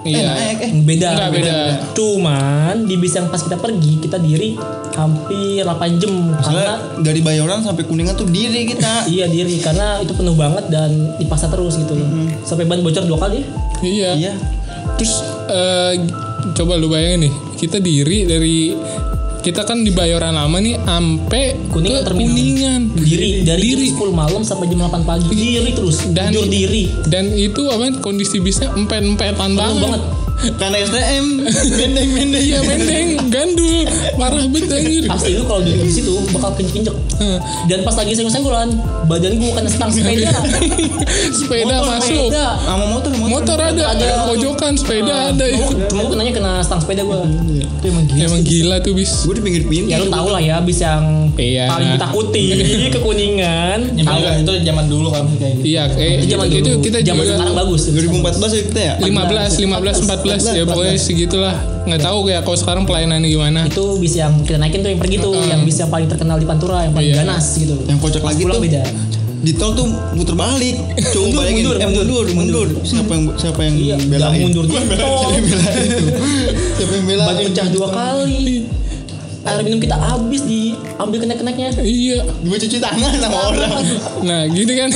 eh 0.02 0.10
Iya. 0.10 0.28
naik 0.28 0.58
eh 0.60 0.70
Beda. 0.82 1.08
Nggak, 1.10 1.30
beda. 1.32 1.56
Cuman 1.94 2.74
di 2.84 2.96
bis 2.96 3.12
yang 3.12 3.26
pas 3.26 3.38
kita 3.38 3.56
pergi 3.56 3.92
kita 3.98 4.18
diri 4.18 4.58
hampir 4.92 5.62
8 5.62 5.72
jam 5.96 6.12
Masalah 6.28 6.42
karena 6.42 6.74
dari 7.00 7.20
Bayoran 7.20 7.60
sampai 7.60 7.82
Kuningan 7.82 8.12
tuh 8.12 8.26
diri 8.26 8.66
kita 8.66 8.92
iya 9.14 9.24
diri 9.26 9.56
karena 9.56 9.96
itu 9.98 10.12
penuh 10.12 10.34
banget 10.34 10.68
dan 10.68 10.90
dipaksa 11.16 11.46
terus 11.46 11.76
gitu 11.76 11.94
loh. 11.94 12.08
Sampai 12.42 12.64
ban 12.64 12.78
bocor 12.78 13.02
dua 13.02 13.18
kali. 13.20 13.40
Iya. 13.80 14.10
iya 14.14 14.32
Terus 14.94 15.22
eh, 15.48 15.92
coba 16.50 16.74
lu 16.74 16.90
bayangin 16.90 17.30
nih, 17.30 17.32
kita 17.56 17.78
diri 17.78 18.26
dari 18.26 18.74
kita 19.42 19.66
kan 19.66 19.82
di 19.82 19.90
Bayoran 19.90 20.38
lama 20.38 20.62
nih 20.62 20.78
ampe 20.86 21.58
Kuningan 21.66 22.06
ke 22.06 22.06
terminal. 22.06 22.30
Kuningan. 22.30 22.80
Diri 22.94 23.30
dari 23.42 23.74
Diri. 23.74 23.90
jam 23.90 24.06
10 24.06 24.14
malam 24.14 24.42
sampai 24.46 24.70
jam 24.70 24.86
8 24.86 25.02
pagi. 25.02 25.26
Diri 25.34 25.70
terus. 25.74 25.98
Dan- 26.14 26.30
tidur 26.30 26.46
diri. 26.46 26.86
Dan 27.10 27.34
itu 27.34 27.66
apa 27.66 27.90
kondisi 27.98 28.38
bisnya 28.38 28.70
empet-empetan 28.70 29.50
Penuh 29.50 29.58
banget. 29.58 29.82
banget. 29.82 30.02
Karena 30.52 30.76
STM 30.80 31.26
mendeng 31.72 32.08
mendeng 32.10 32.42
Iya 32.42 32.58
mendeng, 32.60 33.06
gandul, 33.28 33.86
parah 34.12 34.42
banget 34.44 34.70
anjir. 34.72 35.02
Pasti 35.06 35.30
lu 35.32 35.44
kalau 35.44 35.60
duduk 35.60 35.80
di 35.80 35.92
situ 35.92 36.12
bakal 36.30 36.50
kenceng 36.54 36.82
Heeh. 37.14 37.38
Dan 37.66 37.78
pas 37.82 37.94
lagi 37.94 38.12
senggol-senggolan, 38.12 38.68
badan 39.06 39.38
gua 39.38 39.50
kena 39.54 39.68
stang 39.68 39.88
sepeda. 39.88 40.32
Sepeda 41.32 41.76
Motor, 41.78 41.86
masuk. 41.88 42.28
sepeda. 42.28 42.46
sama 42.58 42.84
motor 42.88 43.10
motor, 43.12 43.30
Motor 43.30 43.58
ada, 43.60 43.82
Ada. 43.92 44.06
pojokan 44.26 44.72
sepeda 44.74 45.14
ada. 45.30 45.44
Cuma 45.46 45.62
gua- 45.68 45.86
Cuma 45.86 46.00
gua 46.00 46.10
kenanya 46.12 46.32
kena 46.32 46.52
stang 46.60 46.80
sepeda 46.80 47.02
gua. 47.02 47.22
Itu 47.22 47.86
emang 47.86 48.04
gila. 48.06 48.22
Emang 48.24 48.42
gila 48.42 48.76
tuh 48.78 48.92
bis. 48.92 49.10
gue 49.22 49.34
di 49.34 49.42
pinggir 49.42 49.62
pinggir 49.64 49.84
Ya 49.88 49.98
lu 49.98 50.08
tau 50.08 50.26
lah 50.26 50.40
ya 50.40 50.58
bis 50.58 50.78
yang 50.78 51.30
Iya. 51.32 51.64
paling 51.66 51.88
ditakuti 51.94 52.44
ke 52.94 52.98
Kuningan. 52.98 53.78
Tahu 53.96 54.20
itu 54.40 54.52
zaman 54.62 54.84
dulu 54.86 55.08
kan 55.08 55.24
kayak 55.32 55.54
gitu. 55.56 55.64
Iya, 55.68 55.82
eh, 55.94 56.14
Itu 56.18 56.26
zaman 56.32 56.46
dulu. 56.48 56.58
itu 56.58 56.70
kita 56.82 56.98
zaman 57.02 57.22
sekarang 57.24 57.54
bagus. 57.56 57.80
2014 57.86 58.50
ya 58.50 58.62
kita 58.64 58.80
ya 58.80 58.94
15, 58.98 59.50
15, 59.56 59.96
14 60.02 60.21
ya 60.24 60.64
pokoknya 60.64 60.96
segitulah. 60.96 61.54
Nggak 61.82 62.00
tahu 62.00 62.18
kayak 62.24 62.42
kalau 62.42 62.54
sekarang 62.56 62.82
pelayanannya 62.82 63.26
gimana. 63.26 63.60
Itu 63.66 63.98
bis 63.98 64.14
yang 64.14 64.38
kita 64.40 64.56
naikin 64.56 64.80
tuh 64.80 64.90
yang 64.90 65.00
pergi 65.00 65.16
tuh, 65.18 65.34
yang 65.36 65.60
bis 65.62 65.76
yang 65.76 65.88
paling 65.88 66.06
terkenal 66.06 66.36
di 66.36 66.44
Pantura, 66.44 66.82
yang 66.82 66.92
paling 66.92 67.10
Iya. 67.10 67.16
ganas 67.20 67.44
gitu. 67.54 67.74
yang 67.84 67.98
kocak 67.98 68.22
lagi 68.22 68.42
tuh 68.42 68.60
beda. 68.60 68.82
di 69.42 69.50
tol 69.52 69.74
tuh 69.74 69.90
muter 70.14 70.38
balik 70.38 70.78
coba 71.10 71.42
Mundur, 71.42 71.74
mundur, 71.74 71.74
eh, 71.74 71.88
mundur 71.90 72.24
mundur 72.30 72.68
siapa 72.86 73.10
yang 73.10 73.24
siapa 73.34 73.60
yang 73.60 73.74
Iya, 73.74 73.96
belain 74.06 74.38
mundur 74.40 74.64
di 74.64 74.74
tol. 74.94 75.34
siapa 76.72 76.92
yang 76.94 77.04
belain 77.04 77.26
Ban 77.26 77.36
pecah 77.42 77.66
dua 77.68 77.88
kali. 77.90 78.70
Air 79.42 79.58
minum 79.66 79.82
kita 79.82 79.98
habis 79.98 80.46
diambil 80.46 81.18
kenek-keneknya. 81.18 81.74
Iya. 81.76 82.22
gue 82.22 82.56
cuci 82.56 82.78
tangan 82.78 83.10
sama 83.18 83.38
orang 83.44 83.82
Nah, 84.22 84.46
gini 84.46 84.72
kan. 84.72 84.90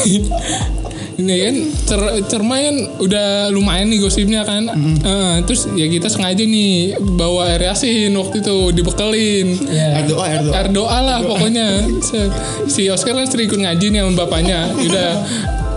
Ini 1.16 1.34
kan 1.40 1.54
cer 1.82 2.00
cerma 2.26 2.56
kan 2.58 2.76
udah 2.98 3.28
lumayan 3.48 3.88
nih 3.88 3.98
gosipnya 3.98 4.42
kan. 4.42 4.68
Eh, 4.98 5.36
terus 5.42 5.64
ya 5.70 5.86
kita 5.86 6.06
sengaja 6.06 6.42
nih 6.42 6.92
bawa 7.14 7.48
air 7.48 7.66
yasin 7.66 8.12
waktu 8.12 8.40
itu 8.40 8.56
dibekelin. 8.70 9.46
Iya. 9.66 9.88
air 9.94 10.06
doa 10.06 10.24
air 10.24 10.40
doa 10.42 10.54
Air 10.54 10.68
doa 10.70 10.98
lah 11.00 11.18
pokoknya. 11.20 11.68
Se- 12.00 12.32
Si 12.66 12.82
Oscar 12.86 13.14
kan 13.14 13.24
sering 13.24 13.46
ikut 13.46 13.58
ngaji 13.58 13.86
nih 13.88 14.00
sama 14.02 14.12
bapaknya. 14.18 14.68
Udah 14.76 15.10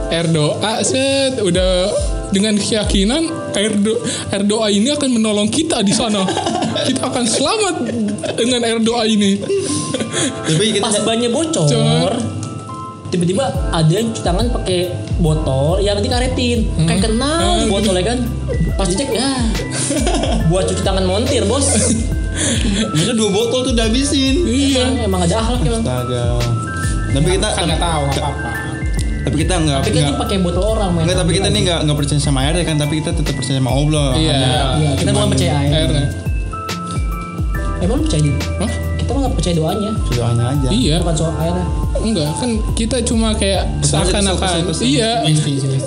air 0.10 0.28
doa 0.28 0.73
set 0.82 1.39
udah 1.39 1.88
dengan 2.30 2.54
keyakinan 2.54 3.25
air 3.54 3.73
do 3.75 3.97
air 4.30 4.43
doa 4.43 4.67
ini 4.67 4.89
akan 4.89 5.10
menolong 5.10 5.47
kita 5.47 5.80
di 5.80 5.91
sana. 5.91 6.21
Kita 6.82 7.06
akan 7.06 7.25
selamat 7.25 7.75
dengan 8.36 8.60
air 8.62 8.80
doa 8.80 9.04
ini. 9.04 9.39
tapi 10.41 10.65
kita 10.71 10.84
Pas 10.84 10.99
bannya 11.02 11.30
bocor, 11.30 11.63
Bocor. 11.63 12.12
Tiba-tiba 13.09 13.43
ada 13.69 13.89
yang 13.89 14.07
cuci 14.07 14.21
tangan 14.21 14.45
pakai 14.51 14.79
botol 15.17 15.77
yang 15.79 15.93
nanti 15.93 16.07
karetin 16.07 16.59
kayak 16.79 17.01
kenal 17.01 17.57
Hmm. 17.57 17.67
botolnya 17.67 18.03
kan 18.05 18.17
pas 18.75 18.85
dicek 18.85 19.09
ya 19.11 19.33
buat 20.49 20.65
cuci 20.65 20.81
tangan 20.81 21.03
montir 21.03 21.43
bos 21.43 21.65
Maksudnya 22.89 23.15
dua 23.15 23.29
botol 23.29 23.59
tuh 23.63 23.73
udah 23.73 23.85
habisin 23.85 24.35
Iya. 24.41 25.03
emang 25.03 25.21
ada 25.21 25.35
akhlak 25.37 25.59
emang 25.61 25.81
Astaga. 25.81 26.25
Tapi 27.09 27.27
kita 27.31 27.47
kan 27.49 27.63
nggak 27.65 27.81
tahu 27.81 28.03
apa-apa. 28.07 28.51
tapi 29.19 29.35
kita 29.37 29.53
nggak 29.57 29.79
tapi 29.79 29.91
kan 29.91 30.01
ini 30.01 30.13
pakai 30.15 30.37
botol 30.39 30.63
orang 30.69 30.89
main 30.91 31.03
nggak 31.03 31.17
tapi 31.19 31.31
kita 31.33 31.47
nih 31.49 31.61
nggak 31.61 31.79
nggak 31.83 31.97
percaya 31.97 32.19
sama 32.19 32.39
air 32.41 32.55
ya 32.55 32.63
kan 32.63 32.77
tapi 32.77 32.93
kita 32.97 33.11
tetap 33.11 33.33
percaya 33.35 33.57
sama 33.57 33.71
Allah. 33.71 34.07
Iya. 34.15 34.31
Iya, 34.77 34.89
kita 34.95 35.09
bukan 35.11 35.27
percaya 35.27 35.53
air. 35.59 35.71
Air. 35.75 35.89
Emang 37.79 37.99
percaya 38.01 38.21
dia? 38.21 38.35
Hah? 38.59 38.71
Kita 39.09 39.17
mah 39.17 39.25
nggak 39.25 39.37
percaya 39.41 39.55
doanya, 39.57 39.91
Doanya 40.13 40.45
aja. 40.53 40.67
Iya. 40.69 40.95
bukan 41.01 41.15
soal 41.17 41.33
airnya. 41.41 41.65
Enggak, 41.97 42.29
kan 42.29 42.49
kita 42.77 43.01
cuma 43.01 43.33
kayak 43.33 43.65
seakan-akan 43.81 44.69
iya. 44.85 45.25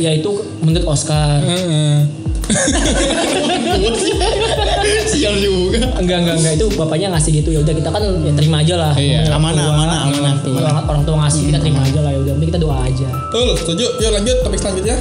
Ya 0.03 0.11
itu 0.19 0.43
menurut 0.59 0.91
Oscar. 0.91 1.39
Heeh. 1.39 2.03
Sial 5.15 5.39
juga. 5.39 5.87
Enggak 6.03 6.27
enggak 6.27 6.37
enggak 6.43 6.53
itu 6.59 6.67
bapaknya 6.75 7.15
ngasih 7.15 7.47
gitu 7.47 7.55
ya 7.55 7.63
udah 7.63 7.75
kita 7.79 7.95
kan 7.95 8.03
ya 8.27 8.33
terima 8.35 8.59
aja 8.59 8.75
lah. 8.75 8.91
Iya. 8.99 9.39
Amanah, 9.39 9.71
amanah, 9.71 9.99
amanah. 10.11 10.35
tuh. 10.43 10.59
Orang, 10.59 10.83
orang 10.83 11.03
tua 11.07 11.23
ngasih 11.23 11.55
kita 11.55 11.63
terima 11.63 11.87
aja 11.87 12.03
lah 12.03 12.11
ya 12.11 12.19
udah. 12.27 12.35
Kita 12.43 12.59
doa 12.59 12.83
aja. 12.83 13.07
Betul, 13.07 13.55
setuju. 13.55 13.87
Yuk 14.03 14.11
lanjut 14.19 14.37
topik 14.43 14.59
selanjutnya. 14.59 14.99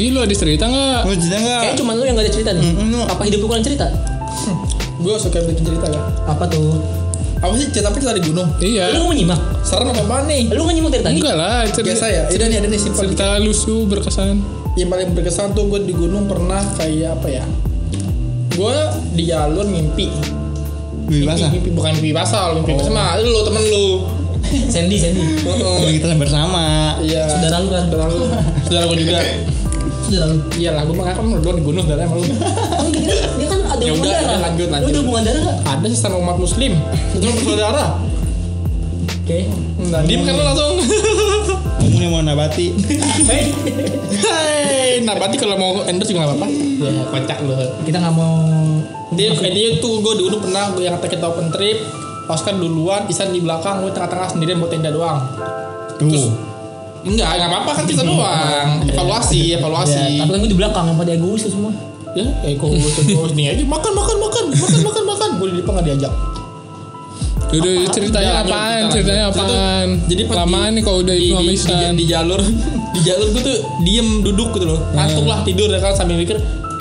Ih, 0.00 0.16
lu 0.16 0.24
ada 0.24 0.32
cerita 0.32 0.64
nggak? 0.64 1.04
Mau 1.04 1.12
cerita 1.12 1.36
nggak? 1.44 1.60
Kayaknya 1.60 1.76
cuma 1.76 1.92
lu 1.92 2.08
yang 2.08 2.16
gak 2.16 2.24
ada 2.24 2.32
cerita 2.32 2.56
nih. 2.56 2.72
Mm-mm. 2.72 3.04
Apa 3.04 3.20
hidup 3.28 3.44
lu 3.44 3.52
kurang 3.52 3.60
cerita? 3.60 3.84
Gue 4.96 5.12
suka 5.20 5.44
bikin 5.44 5.68
cerita 5.68 5.92
kan. 5.92 6.08
Apa 6.24 6.48
tuh? 6.48 6.99
Apa 7.40 7.56
sih 7.56 7.72
cerita 7.72 7.88
apa 7.88 7.96
kita 7.96 8.12
di 8.20 8.24
gunung? 8.28 8.48
Iya. 8.60 8.92
Lu 8.92 9.08
nggak 9.08 9.16
nyimak? 9.16 9.40
Serem 9.64 9.88
apa 9.88 10.04
apaan 10.04 10.28
nih? 10.28 10.52
Lu 10.52 10.60
nggak 10.68 10.76
nyimak 10.76 10.90
dari 10.92 11.04
tadi? 11.08 11.16
Enggak 11.24 11.36
lah, 11.40 11.60
cerita, 11.72 11.88
Biasa 11.88 12.06
ya. 12.12 12.22
Ada 12.28 12.44
nih 12.44 12.56
ada 12.60 12.68
nih 12.68 12.80
simpel. 12.80 13.00
cerita 13.00 13.26
lusu 13.40 13.76
berkesan. 13.88 14.36
Yang 14.76 14.88
paling 14.92 15.08
berkesan 15.16 15.48
tuh 15.56 15.64
gue 15.72 15.80
di 15.88 15.94
gunung 15.96 16.28
pernah 16.28 16.60
kayak 16.76 17.16
apa 17.16 17.28
ya? 17.32 17.44
Gue 18.52 18.76
di 19.16 19.24
jalur 19.24 19.64
mimpi. 19.64 20.12
Wih 21.08 21.24
basah. 21.24 21.48
Mimpi, 21.48 21.64
mimpi 21.64 21.70
bukan 21.72 21.90
mimpi 21.96 22.12
basah, 22.12 22.42
mimpi 22.52 22.72
basah 22.76 22.92
mah 22.92 23.16
lu 23.24 23.40
temen 23.48 23.64
lu. 23.72 23.86
Sandy, 24.72 24.96
Sandy. 25.00 25.24
Heeh. 25.40 25.64
Oh, 25.64 25.88
kita 25.88 26.12
bersama. 26.20 26.96
Iya. 27.00 27.24
Saudara 27.24 27.56
lu 27.64 27.68
kan? 27.72 27.82
Saudara 27.88 28.04
lu. 28.12 28.24
Saudara 28.68 28.84
gue 28.84 28.98
juga. 29.00 29.18
Saudara 30.04 30.24
lu. 30.28 30.38
Iya 30.60 30.70
lah, 30.76 30.82
gue 30.84 30.92
mah 30.92 31.04
kan 31.08 31.24
doang 31.40 31.56
di 31.56 31.64
gunung 31.64 31.82
saudara 31.88 32.04
sama 32.04 32.20
lu. 32.20 32.24
ada 33.80 33.88
Ya 33.88 33.92
udah, 33.96 34.12
darah. 34.12 34.38
lanjut, 34.44 34.66
Lu 34.66 34.72
lanjut. 34.72 34.88
ada 34.88 34.98
hubungan 35.00 35.22
darah 35.24 35.40
nggak? 35.40 35.58
Ada 35.64 35.86
sesama 35.88 36.16
umat 36.20 36.36
muslim. 36.36 36.72
Itu 37.16 37.24
bersaudara. 37.32 37.84
Oke. 39.24 39.38
Nah, 39.88 40.00
diem 40.04 40.20
kan 40.20 40.32
lu 40.36 40.42
langsung. 40.44 40.74
Kamu 41.80 41.96
yang 41.98 42.12
mau 42.12 42.22
nabati. 42.22 42.66
Hei, 44.20 45.00
berarti 45.00 45.36
kalau 45.36 45.56
mau 45.56 45.72
endorse 45.84 46.12
juga 46.12 46.24
gak 46.24 46.30
apa-apa. 46.32 46.46
Ya, 46.80 46.90
kocak 47.06 47.38
lu. 47.42 47.54
kita 47.84 47.96
nggak 47.98 48.14
mau. 48.14 48.36
Dia, 49.10 49.32
eh, 49.32 49.52
dia 49.52 49.68
tuh 49.80 49.98
gue 50.00 50.14
dulu 50.16 50.38
pernah 50.38 50.70
gue 50.70 50.84
yang 50.84 50.96
kita 50.96 51.24
open 51.24 51.48
trip. 51.50 51.80
Oscar 52.30 52.54
duluan, 52.54 53.10
Isan 53.10 53.34
di 53.34 53.42
belakang, 53.42 53.82
gue 53.82 53.90
tengah-tengah 53.90 54.30
sendirian 54.30 54.62
buat 54.62 54.70
tenda 54.70 54.94
doang. 54.94 55.18
Tuh. 55.98 56.30
Enggak, 57.02 57.26
enggak 57.32 57.48
apa-apa 57.50 57.70
kan 57.82 57.84
kita 57.90 58.02
doang. 58.10 58.68
Evaluasi, 58.86 59.58
evaluasi. 59.58 59.98
Ya, 60.14 60.22
tapi 60.22 60.30
kan 60.30 60.38
gue 60.46 60.50
di 60.50 60.58
belakang 60.58 60.84
yang 60.86 60.96
pada 60.96 61.10
egois 61.10 61.42
semua. 61.42 61.74
Ya, 62.10 62.26
eh 62.42 62.54
kok 62.54 62.66
gue 62.68 62.90
terus 62.92 63.32
nih 63.32 63.46
aja 63.50 63.62
makan 63.62 63.92
makan 63.92 64.16
makan 64.18 64.44
makan 64.50 64.80
makan 64.82 65.04
makan. 65.06 65.28
Gue 65.38 65.48
di 65.48 65.56
depan 65.58 65.72
gak 65.74 65.86
diajak. 65.86 66.12
Udah 67.50 67.72
Apa? 67.76 67.90
ceritanya 67.90 68.32
apaan? 68.40 68.82
Ceritanya 68.88 69.24
apaan? 69.26 69.86
Jadi 70.06 70.22
pas 70.24 70.36
lamaan 70.38 70.70
di- 70.70 70.74
nih 70.76 70.82
kalau 70.84 70.98
udah 71.00 71.16
itu 71.16 71.34
di, 71.36 71.54
di, 71.56 71.74
di 71.96 72.04
jalur 72.06 72.40
di 72.90 73.00
jalur 73.00 73.26
gue 73.28 73.42
tuh 73.42 73.56
diem 73.82 74.08
duduk 74.20 74.54
gitu 74.54 74.66
loh 74.68 74.78
ngantuk 74.92 75.24
lah 75.24 75.42
tidur 75.42 75.66
ya 75.66 75.78
kan 75.78 75.90
sambil 75.92 76.14
mikir 76.14 76.38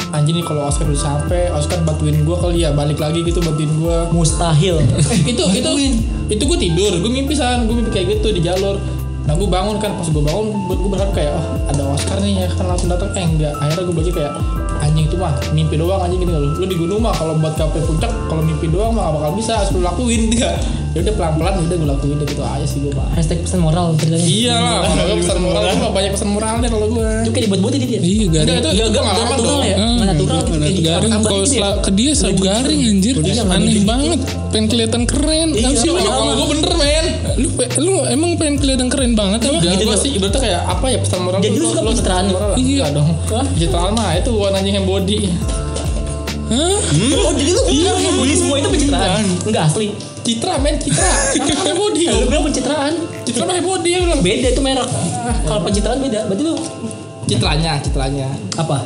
anjing 0.10 0.36
nih 0.36 0.46
kalau 0.46 0.66
Oscar 0.66 0.86
udah 0.86 0.98
sampai 1.00 1.50
Oscar 1.50 1.82
bantuin 1.82 2.18
gue 2.18 2.36
kali 2.36 2.62
ya 2.62 2.70
balik 2.72 2.98
lagi 2.98 3.22
gitu 3.22 3.38
bantuin 3.40 3.70
gue 3.72 3.98
Mustahil. 4.10 4.78
itu 5.32 5.44
itu 5.54 5.70
itu 6.28 6.44
gue 6.44 6.58
tidur 6.60 6.92
gue 6.98 7.12
mimpi 7.12 7.34
san 7.34 7.66
gue 7.66 7.74
mimpi 7.74 7.90
kayak 7.92 8.18
gitu 8.18 8.30
di 8.32 8.42
jalur 8.44 8.78
nah 9.28 9.34
gue 9.38 9.46
bangun 9.46 9.78
kan 9.78 9.94
pas 9.94 10.08
gue 10.08 10.24
bangun 10.24 10.48
gue 10.68 10.90
berharap 10.90 11.12
kayak 11.14 11.34
oh 11.38 11.46
ada 11.70 11.84
Oscar 11.86 12.18
nih 12.20 12.46
ya 12.46 12.48
kan 12.50 12.66
langsung 12.66 12.90
datang. 12.90 13.14
Eh 13.14 13.26
enggak. 13.26 13.54
Akhirnya 13.62 13.84
gue 13.86 13.96
belajar 13.96 14.14
kayak 14.18 14.34
anjing 14.82 15.06
itu 15.06 15.16
mah 15.20 15.34
mimpi 15.54 15.76
doang 15.78 16.02
anjing 16.02 16.20
gitu. 16.26 16.32
Lu 16.34 16.50
lu 16.58 16.66
di 16.66 16.78
gunung 16.78 17.00
mah 17.06 17.14
kalau 17.14 17.38
buat 17.38 17.54
capai 17.54 17.82
puncak 17.86 18.12
kalau 18.26 18.42
mimpi 18.42 18.66
doang 18.72 18.98
mah 18.98 19.10
gak 19.10 19.14
bakal 19.22 19.32
bisa 19.38 19.52
harus 19.62 19.70
lakuin 19.78 20.34
dia 20.34 20.52
ya 20.90 21.00
udah 21.00 21.14
pelan 21.14 21.34
pelan 21.36 21.54
udah 21.60 21.76
gue 21.76 21.88
lakuin 21.88 22.16
udah 22.16 22.28
gitu 22.28 22.42
aja 22.42 22.66
sih 22.66 22.80
gue 22.80 22.90
pak 22.90 23.08
Hashtag 23.14 23.40
pesan 23.40 23.60
moral 23.60 23.94
ceritanya. 23.94 24.26
iya 24.26 24.56
lah 24.58 24.90
kalau 24.90 25.06
gue 25.08 25.18
pesan 25.22 25.38
moral 25.40 25.62
gue 25.62 25.78
mah 25.78 25.92
banyak 25.92 26.12
pesan 26.12 26.30
moralnya 26.30 26.68
kalau 26.68 26.88
gue 26.90 27.10
Itu 27.20 27.30
kayak 27.30 27.46
dibuat-buat 27.46 27.72
gitu 27.76 27.86
ya? 27.88 28.02
Iya 28.02 28.26
garing. 28.28 28.50
Enggak, 28.50 28.58
itu 28.58 28.70
Gak, 28.70 28.74
itu 28.74 28.90
gak, 28.90 29.04
pengalaman 29.04 29.30
natural 29.32 29.60
ya? 29.62 29.76
Ah, 29.76 29.86
Gak 29.94 30.08
natural 30.10 30.40
gitu 30.42 30.82
garing 30.82 31.12
kalau 31.14 31.38
gitu 31.40 31.54
ya? 31.54 31.62
sel- 31.62 31.80
ke 31.80 31.92
dia 31.94 32.12
selalu 32.12 32.38
garing 32.42 32.80
anjir 32.90 33.16
Iya, 33.20 33.44
aneh 33.46 33.70
gitu. 33.72 33.86
banget 33.86 34.20
pengen 34.50 34.66
kelihatan 34.68 35.02
keren 35.06 35.48
Iya, 35.52 35.68
sih 35.72 35.88
lu 35.88 35.94
iya. 35.96 36.10
kalau 36.10 36.34
gue 36.36 36.48
bener 36.50 36.72
men 36.76 37.06
lu 37.38 37.48
lu 37.80 37.94
emang 38.08 38.32
pengen 38.36 38.56
kelihatan 38.58 38.88
keren 38.88 39.12
banget 39.14 39.40
apa 39.42 39.62
gitu 39.62 39.84
gue 39.86 39.98
sih 40.00 40.12
ibaratnya 40.12 40.42
kayak 40.42 40.62
apa 40.66 40.86
ya 40.88 40.98
pesan 41.00 41.20
moral 41.22 41.40
Jadi 41.40 41.56
lu 41.56 41.66
suka 41.68 41.82
pencitraan? 41.84 42.24
moral. 42.28 42.50
Iya. 42.56 42.86
Dong? 42.90 43.10
Pencitraan 43.28 43.92
mah 43.94 44.10
itu 44.16 44.30
buat 44.32 44.52
anjing 44.52 44.74
yang 44.74 44.88
body 44.88 45.18
Hah? 46.50 46.78
Oh 47.22 47.32
jadi 47.32 47.52
lu 47.52 47.62
bilang 47.64 47.98
yang 48.00 48.16
bully 48.16 48.34
semua 48.34 48.58
itu 48.58 48.68
pencitraan? 48.68 49.22
Enggak 49.44 49.70
asli. 49.70 49.94
Citra 50.22 50.54
men 50.58 50.76
Citra 50.76 51.10
Citra 51.34 51.72
body 51.72 52.04
Lu 52.06 52.26
bilang 52.26 52.44
pencitraan. 52.44 52.94
Citra 53.22 53.44
pakai 53.44 53.62
body 53.62 53.90
ya 53.90 54.00
bilang 54.02 54.20
Beda 54.20 54.48
itu 54.48 54.60
merek. 54.60 54.90
Kalau 55.44 55.62
pencitraan 55.62 55.98
beda. 55.98 56.20
Berarti 56.26 56.44
lu 56.44 56.56
Citranya 57.26 57.72
Citranya 57.78 58.28
apa? 58.56 58.86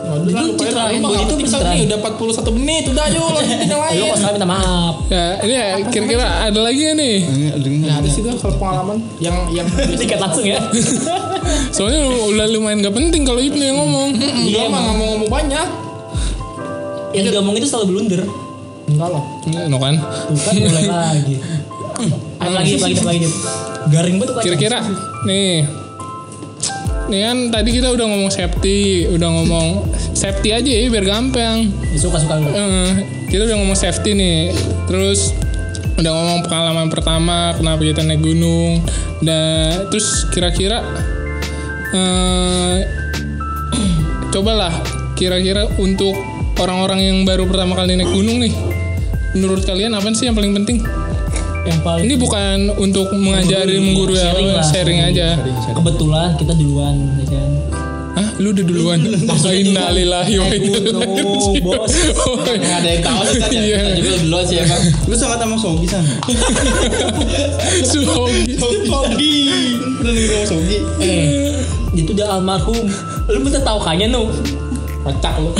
Waduh 0.00 0.24
Itu 0.24 0.64
lah. 0.66 0.88
Lu 0.88 0.98
mah 0.98 1.10
body 1.10 1.14
nggak 1.14 1.22
itu 1.22 1.34
pencitraan. 1.36 1.74
nih 1.74 1.82
udah 1.84 1.98
41 2.00 2.56
menit 2.56 2.84
udah 2.86 3.04
yuk 3.08 3.28
lanjutin 3.28 3.66
yang 3.66 3.76
Lu 3.76 3.84
lain 3.84 4.00
kok 4.06 4.16
salah 4.16 4.32
minta 4.32 4.48
maaf. 4.48 4.94
ya 5.06 5.24
ini 5.38 5.52
ya 5.52 5.66
kira-kira 5.86 6.26
ada 6.42 6.60
lagi 6.60 6.80
ya 6.80 6.92
nih 6.94 7.16
Nggak 7.60 7.94
ada 7.94 8.08
sih 8.08 8.20
tuh 8.20 8.32
kalau 8.34 8.56
pengalaman 8.56 8.96
yang 9.18 9.36
yang 9.50 9.66
Tiket 10.00 10.16
langsung 10.18 10.42
ya. 10.42 10.58
soalnya 11.74 12.00
lu- 12.02 12.28
udah 12.30 12.46
lumayan 12.46 12.80
gak 12.80 12.92
penting 12.92 13.22
kalau 13.22 13.38
Ibnu 13.38 13.60
yang 13.62 13.76
ngomong 13.76 14.08
Iya 14.42 14.64
mah 14.66 14.80
nggak 14.80 14.96
mau 14.96 15.06
ngomong 15.12 15.28
banyak 15.28 15.66
Yang 17.10 17.24
diomong 17.30 17.54
itu 17.54 17.66
selalu 17.66 17.86
blunder. 17.90 18.20
Enggak 18.88 19.08
lah 19.12 19.22
no 19.68 19.76
kan? 19.76 19.94
Bukan 20.32 20.54
mulai 20.64 20.84
lagi. 20.92 21.36
Apa 22.38 22.50
lagi, 22.50 22.72
lagi, 22.84 23.00
lagi. 23.04 23.28
Garing 23.88 24.16
banget. 24.20 24.42
Kira-kira 24.44 24.78
nih. 25.28 25.66
Nih 27.08 27.20
kan 27.24 27.38
tadi 27.48 27.70
kita 27.72 27.88
udah 27.88 28.04
ngomong 28.04 28.28
safety 28.28 29.08
udah 29.08 29.28
ngomong 29.32 29.68
safety 30.20 30.52
aja 30.52 30.68
ya 30.68 30.88
biar 30.88 31.04
gampang. 31.04 31.68
Ya, 31.92 31.98
Suka-suka 32.00 32.36
lu. 32.40 32.48
Eh, 32.52 32.90
kita 33.32 33.48
udah 33.48 33.56
ngomong 33.60 33.78
safety 33.78 34.12
nih. 34.12 34.52
Terus 34.88 35.32
udah 35.98 36.12
ngomong 36.14 36.40
pengalaman 36.46 36.88
pertama 36.94 37.52
kenapa 37.58 37.82
kita 37.82 38.06
naik 38.06 38.22
gunung 38.22 38.78
dan 39.18 39.90
terus 39.90 40.30
kira-kira 40.30 40.78
eh 41.90 42.86
cobalah 44.32 44.70
kira-kira 45.18 45.66
untuk 45.82 46.14
orang-orang 46.62 47.02
yang 47.02 47.18
baru 47.26 47.50
pertama 47.50 47.74
kali 47.74 47.98
naik 47.98 48.14
gunung 48.14 48.38
nih 48.38 48.54
menurut 49.30 49.62
kalian 49.62 49.92
apa 49.92 50.08
sih 50.12 50.24
yang 50.24 50.34
paling 50.34 50.52
penting 50.54 50.80
Yang 51.62 51.80
paling 51.82 52.04
ini 52.04 52.14
bukan 52.16 52.58
untuk 52.76 53.12
mengajari 53.12 53.76
mengguru 53.76 54.12
ya 54.12 54.30
Sharing 54.30 54.48
lah. 54.50 54.64
sharing 54.64 55.00
aja 55.04 55.28
kebetulan 55.70 56.28
kita 56.34 56.52
duluan 56.52 56.96
ya 57.18 57.26
kan. 57.28 57.50
Hah, 58.08 58.28
lu 58.42 58.50
udah 58.50 58.64
duluan. 58.64 58.98
Innalillahi 59.62 60.34
wa 60.34 60.48
inna 60.50 60.78
ilaihi 61.06 61.60
bos. 61.60 61.92
Oh, 62.26 62.34
Nggak 62.34 62.76
ada 62.82 62.88
yang 62.88 63.02
tahu 63.04 63.20
sih 63.22 63.38
kan 63.38 63.50
ya. 63.52 63.60
Iya. 63.62 63.78
Kita 63.78 64.00
juga 64.00 64.18
duluan 64.18 64.42
sih 64.42 64.56
emang 64.58 64.82
Lu 65.06 65.14
sangat 65.14 65.38
sama 65.38 65.54
Sogi 65.54 65.86
san. 65.86 66.02
Sogi. 67.86 68.42
Sogi 68.58 69.34
nih 70.02 70.24
sama 70.26 70.46
Sogi. 70.50 70.78
Eh, 70.98 71.54
itu 71.94 72.10
udah 72.10 72.26
almarhum. 72.34 72.90
Lu 73.28 73.38
bener 73.38 73.62
tahu 73.62 73.78
kayaknya 73.78 74.10
nu. 74.10 74.26
Kocak 75.04 75.34
lu 75.38 75.50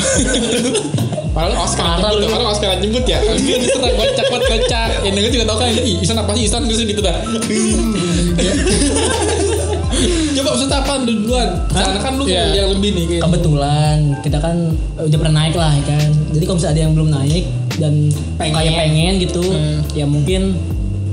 Padahal 1.29 1.55
Oscar 1.59 1.85
Parah 1.97 2.11
padahal 2.11 2.47
Oscar 2.49 2.79
jemput 2.79 3.05
ya 3.05 3.19
Dia 3.23 3.57
diserang 3.57 3.95
kocak 3.95 4.27
banget 4.27 4.47
kocak 4.49 4.89
Yang 5.03 5.15
denger 5.15 5.31
juga 5.33 5.45
tau 5.47 5.57
kan 5.57 5.69
Ih 5.71 5.97
Isan 6.01 6.17
apa 6.17 6.31
sih 6.33 6.45
Isan 6.45 6.63
gitu 6.67 6.83
gitu 6.85 7.01
dah 7.01 7.15
Coba 10.35 10.49
maksudnya 10.55 10.79
apa 10.79 10.93
lu 10.99 11.13
duluan 11.17 11.49
Karena 11.69 11.99
kan 11.99 12.13
lu 12.15 12.25
Iya. 12.25 12.45
yang 12.55 12.69
lebih 12.71 12.91
nih 12.93 13.05
kayak 13.09 13.23
Kebetulan 13.25 13.97
kita 14.21 14.39
kan 14.39 14.57
udah 14.99 15.19
pernah 15.19 15.35
naik 15.39 15.55
lah 15.55 15.73
ya 15.73 15.85
kan. 15.87 16.09
Jadi 16.31 16.43
kalau 16.43 16.57
misalnya 16.59 16.75
ada 16.75 16.83
yang 16.83 16.93
belum 16.93 17.09
naik 17.11 17.45
dan 17.79 17.95
Pengen. 18.35 18.55
kayak 18.55 18.73
pengen 18.77 19.13
gitu, 19.19 19.43
Hmm. 19.45 19.79
ya 19.95 20.05
mungkin 20.05 20.43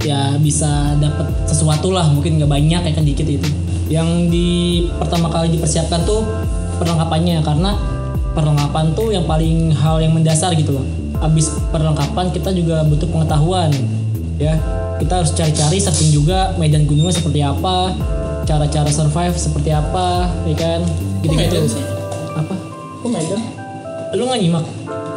ya 0.01 0.35
bisa 0.37 0.69
dapat 0.97 1.29
sesuatu 1.45 1.89
lah. 1.89 2.09
Mungkin 2.09 2.37
nggak 2.37 2.49
banyak 2.49 2.81
ya 2.81 2.91
kan 2.91 3.05
dikit 3.05 3.25
itu. 3.25 3.47
Yang 3.87 4.07
di 4.27 4.49
pertama 4.91 5.29
kali 5.29 5.53
dipersiapkan 5.53 6.03
tuh 6.03 6.25
perlengkapannya 6.75 7.39
karena 7.39 7.71
perlengkapan 8.35 8.91
tuh 8.91 9.15
yang 9.15 9.23
paling 9.23 9.71
hal 9.71 10.03
yang 10.03 10.11
mendasar 10.11 10.51
gitu 10.53 10.75
loh. 10.75 10.85
Abis 11.23 11.55
perlengkapan 11.71 12.29
kita 12.35 12.51
juga 12.51 12.83
butuh 12.83 13.07
pengetahuan 13.07 13.71
ya. 14.35 14.59
Kita 14.95 15.23
harus 15.23 15.31
cari-cari 15.35 15.79
searching 15.79 16.11
juga 16.11 16.55
medan 16.55 16.87
gunungnya 16.87 17.11
seperti 17.11 17.43
apa, 17.43 17.95
cara-cara 18.47 18.87
survive 18.87 19.35
seperti 19.35 19.75
apa, 19.75 20.31
ya 20.47 20.55
kan? 20.55 20.79
Gitu-gitu. 21.19 21.67
Sih? 21.67 21.83
Apa? 22.35 22.55
Kok 23.03 23.09
Medan? 23.11 23.41
Lu 24.15 24.23
nggak 24.23 24.39
nyimak? 24.39 24.65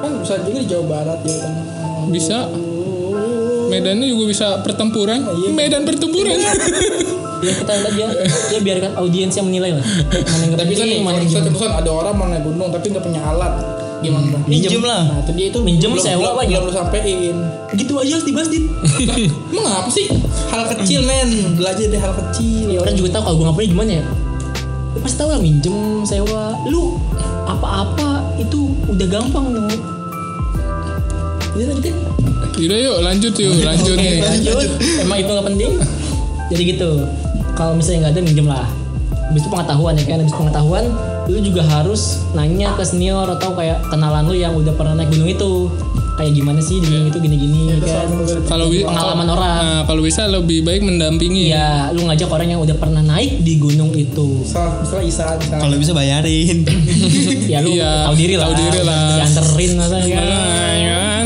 Kan 0.03 0.11
bisa 0.19 0.35
juga 0.43 0.59
di 0.59 0.67
Jawa 0.67 0.85
Barat 0.91 1.19
Jawa 1.23 1.39
Tengah 1.47 2.07
Bisa. 2.11 2.39
Medannya 3.69 4.07
juga 4.09 4.25
bisa 4.33 4.47
pertempuran. 4.65 5.21
Medan 5.55 5.87
pertempuran. 5.87 6.39
Ya 7.39 7.53
kita 7.55 7.73
lihat 7.77 7.95
ya, 7.95 8.07
ya 8.51 8.59
biarkan 8.59 8.93
audiens 8.97 9.31
yang 9.33 9.47
menilai 9.47 9.71
lah. 9.73 9.85
Mana 10.11 10.59
Tapi 10.59 10.73
penting, 10.73 11.01
mana 11.01 11.19
gimana. 11.21 11.45
kebetulan 11.45 11.73
ada 11.77 11.91
orang 11.93 12.15
mau 12.15 12.27
naik 12.27 12.43
gunung 12.43 12.69
Tapi 12.69 12.87
nggak 12.89 13.05
punya 13.05 13.23
alat 13.23 13.53
Gimana 13.99 14.27
dong? 14.29 14.43
Minjem 14.45 14.79
lah. 14.81 15.03
Nah 15.05 15.19
itu 15.21 15.31
dia 15.33 15.47
itu 15.49 15.59
Minjem, 15.61 15.91
belum- 15.91 16.03
sewa, 16.05 16.19
belum, 16.21 16.33
apa 16.33 16.43
belum 16.45 16.63
lu 16.63 16.73
sampein 16.73 17.37
Gitu 17.73 17.93
aja 17.95 18.13
harus 18.13 18.27
dibahas 18.27 18.49
dit. 18.49 18.65
Emang 19.51 19.75
apa 19.77 19.89
sih? 19.89 20.07
Hal 20.49 20.67
kecil 20.69 21.03
men 21.03 21.31
Belajar 21.55 21.85
dari 21.85 21.99
hal 21.99 22.15
kecil 22.17 22.67
Ya 22.71 22.79
orang 22.79 22.95
juga 22.95 23.09
tahu 23.15 23.23
kalau 23.25 23.37
gue 23.41 23.55
punya 23.55 23.69
gimana 23.69 23.91
ya. 23.93 24.05
Lu 24.89 24.99
pasti 24.99 25.17
tahu 25.17 25.29
lah 25.29 25.39
minjem, 25.39 25.77
sewa. 26.03 26.59
Lu 26.65 26.99
apa-apa 27.45 28.09
itu 28.37 28.59
udah 28.87 29.07
gampang 29.07 29.47
lu. 29.49 29.63
Jadi 31.51 31.65
lanjutin. 31.67 31.95
Yaudah 32.57 32.79
yuk 32.81 32.97
lanjut 33.01 33.33
yuk 33.37 33.55
lanjut 33.63 33.97
nih. 34.01 34.19
lanjut. 34.21 34.69
Emang 35.01 35.19
itu 35.19 35.31
nggak 35.31 35.47
penting. 35.49 35.73
Jadi 36.49 36.63
gitu. 36.67 36.91
Kalau 37.59 37.75
misalnya 37.75 38.07
nggak 38.07 38.15
ada 38.15 38.23
minjem 38.23 38.47
lah. 38.47 38.67
Habis 39.29 39.43
itu 39.43 39.51
pengetahuan 39.51 39.93
ya 39.93 40.05
kan. 40.07 40.19
Habis 40.23 40.33
pengetahuan, 40.33 40.85
lu 41.27 41.39
juga 41.43 41.61
harus 41.61 42.01
nanya 42.33 42.73
ke 42.73 42.83
senior 42.83 43.27
atau 43.29 43.53
kayak 43.53 43.83
kenalan 43.85 44.25
lu 44.25 44.33
yang 44.33 44.55
udah 44.55 44.73
pernah 44.73 44.95
naik 44.95 45.11
gunung 45.11 45.27
itu. 45.29 45.67
kayak 46.15 46.35
gimana 46.35 46.59
sih 46.59 46.83
di 46.83 46.91
gunung 46.91 47.07
itu 47.07 47.19
gini-gini 47.21 47.79
kan 47.79 48.11
Kalau 48.43 48.67
pengalaman 48.67 49.29
orang 49.31 49.55
Nah, 49.55 49.83
kalau 49.87 50.03
bisa 50.03 50.27
lebih 50.27 50.67
baik 50.67 50.83
mendampingi. 50.83 51.47
Iya, 51.47 51.95
lu 51.95 52.11
ngajak 52.11 52.27
orang 52.27 52.49
yang 52.51 52.61
udah 52.61 52.75
pernah 52.75 52.99
naik 52.99 53.39
di 53.39 53.55
gunung 53.55 53.95
itu. 53.95 54.43
Misalnya, 54.43 54.83
misalnya 54.83 55.05
Isa, 55.07 55.25
misalnya. 55.39 55.63
Kalau 55.63 55.77
bisa 55.79 55.93
bayarin. 55.95 56.67
Ya 57.55 57.63
lu 57.63 57.71
Iya, 57.71 58.11
tahu 58.11 58.17
diri 58.19 58.35
lah. 58.35 58.51
tahu 58.51 58.55
diri 58.59 58.81
lah. 58.83 59.03
Dianterin 59.15 59.71
masa 59.79 59.95
kan. 59.95 60.03
ini 60.11 61.18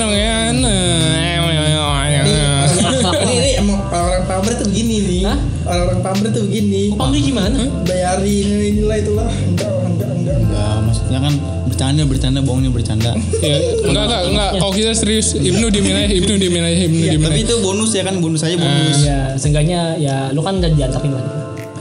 Orang-orang 5.72 6.00
pamret 6.04 6.30
tuh 6.36 6.44
begini. 6.44 6.92
Pamri 6.92 7.18
gimana? 7.24 7.60
Bayarin 7.88 8.48
inilah 8.60 8.96
itulah. 9.00 9.28
Enggak, 9.32 9.72
enggak, 9.72 10.10
enggak. 10.12 10.36
Enggak, 10.36 10.76
maksudnya 10.84 11.18
kan 11.24 11.34
bercanda, 11.64 12.02
bercanda, 12.04 12.38
bohongnya 12.44 12.70
bercanda. 12.70 13.10
Ya, 13.40 13.56
enggak 13.88 14.04
enggak 14.04 14.22
enggak. 14.28 14.50
Kalau 14.60 14.72
kita 14.76 14.92
serius, 14.92 15.32
Ibnu 15.32 15.66
diemin 15.72 15.96
aja, 15.96 16.12
Ibnu 16.12 16.32
diemin 16.36 16.62
aja, 16.62 16.76
Ibnu 16.84 17.04
diemin 17.08 17.28
Tapi 17.32 17.40
itu 17.40 17.54
bonus 17.64 17.90
ya 17.96 18.02
kan, 18.04 18.14
bonus 18.20 18.44
aja 18.44 18.56
bonus. 18.60 18.98
Ya, 19.00 19.20
seenggaknya 19.40 19.96
ya 19.96 20.16
lu 20.36 20.44
kan 20.44 20.60
udah 20.60 20.70
diantarin 20.76 21.12
lah. 21.16 21.24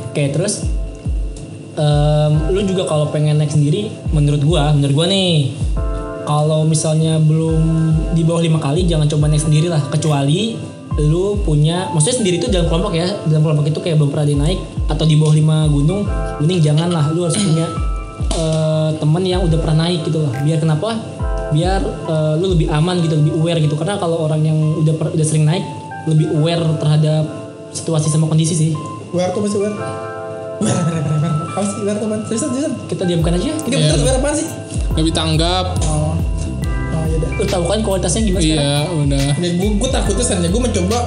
Oke, 0.07 0.23
terus 0.31 0.63
em, 1.75 2.31
lu 2.55 2.63
juga 2.63 2.87
kalau 2.87 3.11
pengen 3.11 3.43
naik 3.43 3.51
sendiri, 3.51 3.91
menurut 4.15 4.39
gua, 4.39 4.71
menurut 4.71 5.03
gua 5.03 5.07
nih, 5.11 5.51
kalau 6.23 6.63
misalnya 6.63 7.19
belum 7.19 7.59
di 8.15 8.23
bawah 8.23 8.39
lima 8.39 8.59
kali, 8.63 8.87
jangan 8.87 9.11
coba 9.11 9.27
naik 9.27 9.43
sendiri 9.43 9.67
lah. 9.67 9.83
Kecuali 9.91 10.55
lu 11.07 11.39
punya, 11.41 11.89
maksudnya 11.95 12.17
sendiri 12.21 12.35
itu 12.37 12.47
dalam 12.51 12.69
kelompok 12.69 12.93
ya, 12.93 13.07
dalam 13.25 13.41
kelompok 13.41 13.65
itu 13.71 13.79
kayak 13.81 13.95
belum 13.97 14.09
pernah 14.13 14.27
di 14.27 14.35
naik 14.37 14.59
atau 14.91 15.05
di 15.07 15.15
bawah 15.17 15.33
lima 15.33 15.57
gunung, 15.71 16.05
mending 16.43 16.59
jangan 16.61 16.89
lah. 16.91 17.09
Lu 17.15 17.25
harus 17.25 17.37
punya 17.39 17.65
eh, 18.35 18.89
temen 18.99 19.23
yang 19.25 19.41
udah 19.45 19.57
pernah 19.57 19.87
naik 19.87 20.05
gitu 20.05 20.21
lah. 20.21 20.31
Biar 20.43 20.57
kenapa? 20.61 20.89
Biar 21.51 21.81
eh, 21.85 22.33
lu 22.37 22.53
lebih 22.53 22.67
aman 22.69 23.01
gitu, 23.01 23.15
lebih 23.17 23.33
aware 23.39 23.59
gitu. 23.63 23.75
Karena 23.79 23.95
kalau 23.97 24.21
orang 24.27 24.41
yang 24.45 24.57
udah 24.81 24.93
per- 24.99 25.13
udah 25.15 25.25
sering 25.25 25.47
naik, 25.47 25.63
lebih 26.05 26.29
aware 26.37 26.61
terhadap 26.77 27.23
situasi 27.71 28.11
sama 28.11 28.27
kondisi 28.27 28.53
sih. 28.53 28.71
Wear 29.15 29.31
tuh 29.31 29.43
masih. 29.43 29.59
Wear, 29.59 29.73
wear, 29.75 29.83
wear, 30.61 31.19
wear. 31.19 31.33
Apa 31.51 31.65
sih 31.67 31.77
wear 31.83 31.97
teman? 31.99 32.19
Seriusan, 32.27 32.49
seriusan. 32.55 32.73
Kita 32.87 33.03
diamkan 33.03 33.35
aja. 33.35 33.51
Ini 33.51 33.75
bener 33.75 33.99
wear 34.03 34.15
apa 34.19 34.29
sih? 34.35 34.47
Lebih 34.95 35.13
tanggap. 35.15 35.79
Oh. 35.87 36.10
Dah. 37.21 37.29
Lu 37.37 37.45
tahu 37.45 37.63
kan 37.69 37.79
kualitasnya 37.85 38.21
gimana 38.25 38.41
sekarang? 38.41 38.65
Iya, 38.65 38.77
udah. 38.89 39.25
Ya, 39.37 39.49
gue, 39.53 39.69
gue 39.77 39.89
takutnya 39.93 40.25
sebenarnya 40.25 40.51
gue 40.51 40.61
mencoba 40.61 40.99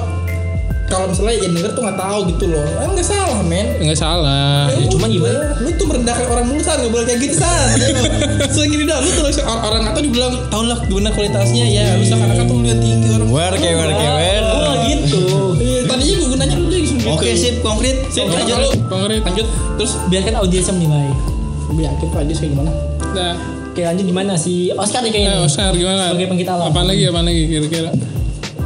kalau 0.85 1.09
misalnya 1.09 1.33
yang 1.41 1.53
denger 1.57 1.71
tuh 1.73 1.81
nggak 1.81 1.97
tahu 1.97 2.19
gitu 2.29 2.45
loh. 2.53 2.61
Eh, 2.61 2.87
nggak 2.87 3.07
salah 3.07 3.39
men. 3.41 3.67
Enggak 3.81 3.99
salah. 3.99 4.69
Ya, 4.69 4.85
cuman 4.85 5.09
udah. 5.09 5.17
gimana? 5.17 5.39
Lu 5.65 5.69
tuh 5.75 5.85
merendahkan 5.89 6.25
orang 6.29 6.45
dulu 6.45 6.61
san, 6.61 6.77
nggak 6.77 6.91
boleh 6.93 7.05
kayak 7.09 7.19
gitu 7.25 7.35
san. 7.41 7.67
Selain 8.53 8.69
gini 8.69 8.83
dah, 8.85 8.97
lu 9.01 9.09
tuh 9.09 9.23
orang, 9.25 9.61
orang 9.65 9.79
nggak 9.81 9.93
tahu 9.97 10.03
dibilang 10.05 10.33
tau 10.47 10.63
lah 10.63 10.77
gimana 10.85 11.09
kualitasnya 11.11 11.65
ya. 11.67 11.85
Lu 11.97 12.03
seakan-akan 12.05 12.45
tuh 12.45 12.55
lu 12.61 12.67
yang 12.69 12.79
tinggi 12.79 13.07
orang. 13.11 13.29
Wear 13.33 13.53
kayak 13.57 13.75
wear. 13.81 14.43
Oh 14.45 14.73
gitu. 14.85 15.23
Iya, 15.59 15.79
Tadinya 15.89 16.13
gue 16.21 16.29
gunanya 16.37 16.55
lu 16.55 16.67
jadi 16.69 16.85
gitu. 16.85 17.07
Oke, 17.11 17.29
sip, 17.33 17.55
konkret. 17.65 17.97
Sip, 18.13 18.29
lanjut. 18.29 18.77
konkret. 18.85 19.21
Lanjut. 19.25 19.47
Terus 19.81 19.91
Biarkan 20.07 20.33
audiens 20.37 20.69
yang 20.69 20.77
menilai. 20.79 21.09
Pak 22.15 22.23
Ajis 22.23 22.39
kayak 22.39 22.55
gimana? 22.55 22.71
Nah, 23.15 23.33
Oke 23.71 23.83
lanjut 23.83 24.05
gimana 24.05 24.33
si 24.35 24.71
Oscar 24.71 24.99
nih 24.99 25.11
kayaknya. 25.11 25.35
eh, 25.35 25.43
Oscar 25.43 25.71
gimana? 25.71 26.11
Sebagai 26.11 26.27
penggita 26.29 26.51
alam. 26.53 26.71
Apaan 26.71 26.87
lagi, 26.87 27.03
apaan 27.05 27.25
lagi 27.25 27.43
kira-kira? 27.45 27.91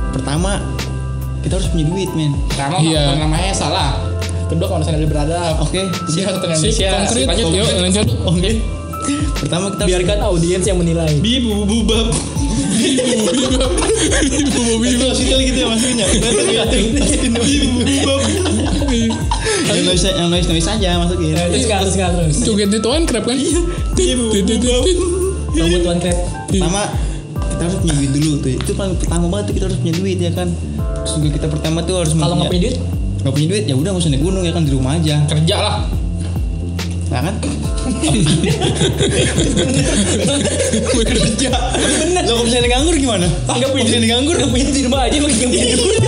Pertama, 0.10 0.62
kita 1.42 1.54
harus 1.56 1.70
punya 1.70 1.86
duit, 1.86 2.10
men. 2.14 2.34
Nama 2.52 2.78
Iya. 2.78 3.04
namanya 3.16 3.50
salah. 3.52 3.90
Kedua 4.46 4.66
kalau 4.66 4.82
misalnya 4.82 5.00
lebih 5.00 5.12
beradab. 5.12 5.62
Oke, 5.62 5.82
Siapa 6.08 6.30
satu 6.36 6.46
Sip, 6.52 6.78
Indonesia? 6.78 6.90
konkret. 6.96 7.26
Lanjut, 7.26 7.46
Yuk, 7.48 7.54
lanjut. 7.56 7.82
lanjut. 7.82 8.08
Oke. 8.28 8.52
Pertama 9.40 9.66
kita 9.70 9.82
harus 9.82 9.90
Biarkan 9.96 10.20
audiens 10.24 10.66
yang 10.68 10.78
menilai. 10.78 11.14
Bibu 11.18 11.66
bubab. 11.66 12.08
Ibu 14.20 14.60
Bobby 14.60 14.88
Itu 14.92 15.06
situ 15.16 15.36
gitu 15.40 15.58
ya 15.58 15.68
maksudnya. 15.68 16.06
Yang 19.70 19.86
noise 19.86 20.06
yang 20.06 20.30
noise 20.30 20.48
noise 20.48 20.68
aja 20.68 20.90
masukin. 20.98 21.32
Eh, 21.32 21.48
Terus 21.50 21.64
sekarang 21.66 21.84
terus 21.84 21.94
sekarang 21.96 22.14
terus. 22.18 22.38
Joget 22.42 22.70
itu 22.72 22.90
kan 22.90 23.04
krep 23.06 23.24
kan? 23.24 23.38
Iya. 23.38 23.58
Rambut 25.50 25.82
tuan 25.82 25.98
krep. 26.00 26.18
Pertama 26.50 26.82
kita 27.50 27.62
harus 27.66 27.78
punya 27.78 27.94
duit 27.96 28.12
dulu 28.14 28.32
tuh. 28.40 28.52
Itu 28.56 28.72
paling 28.74 28.96
pertama 28.98 29.26
banget 29.28 29.46
tuh 29.46 29.54
kita 29.56 29.66
harus 29.68 29.80
punya 29.80 29.94
duit 29.96 30.18
ya 30.18 30.32
kan. 30.32 30.48
Terus 31.00 31.12
juga 31.16 31.30
kita 31.36 31.48
pertama 31.50 31.78
tuh 31.84 31.96
harus 31.98 32.12
Kalau 32.14 32.36
nggak 32.38 32.50
punya 32.50 32.62
duit, 32.66 32.76
nggak 33.22 33.34
punya 33.34 33.48
duit 33.48 33.64
ya 33.66 33.76
udah 33.76 33.90
nggak 33.92 34.04
usah 34.04 34.12
naik 34.12 34.24
gunung 34.24 34.44
ya 34.44 34.54
kan 34.54 34.64
di 34.64 34.72
rumah 34.72 34.92
aja. 34.96 35.16
Kerja 35.28 35.56
lah. 35.58 35.78
Nah 37.10 37.22
kan? 37.26 37.36
Kerja. 41.00 41.50
Lo 42.20 42.32
kalau 42.38 42.44
misalnya 42.46 42.70
nganggur 42.70 42.96
gimana? 42.96 43.26
nggak 43.26 43.70
punya 43.74 43.84
misalnya 43.90 44.08
nganggur 44.14 44.36
nggak 44.38 44.52
punya 44.54 44.68
di 44.70 44.82
rumah 44.86 45.00
aja 45.10 45.18
lu 45.18 45.28
nggak 45.28 45.50
punya 45.50 45.66
duit. 45.74 46.00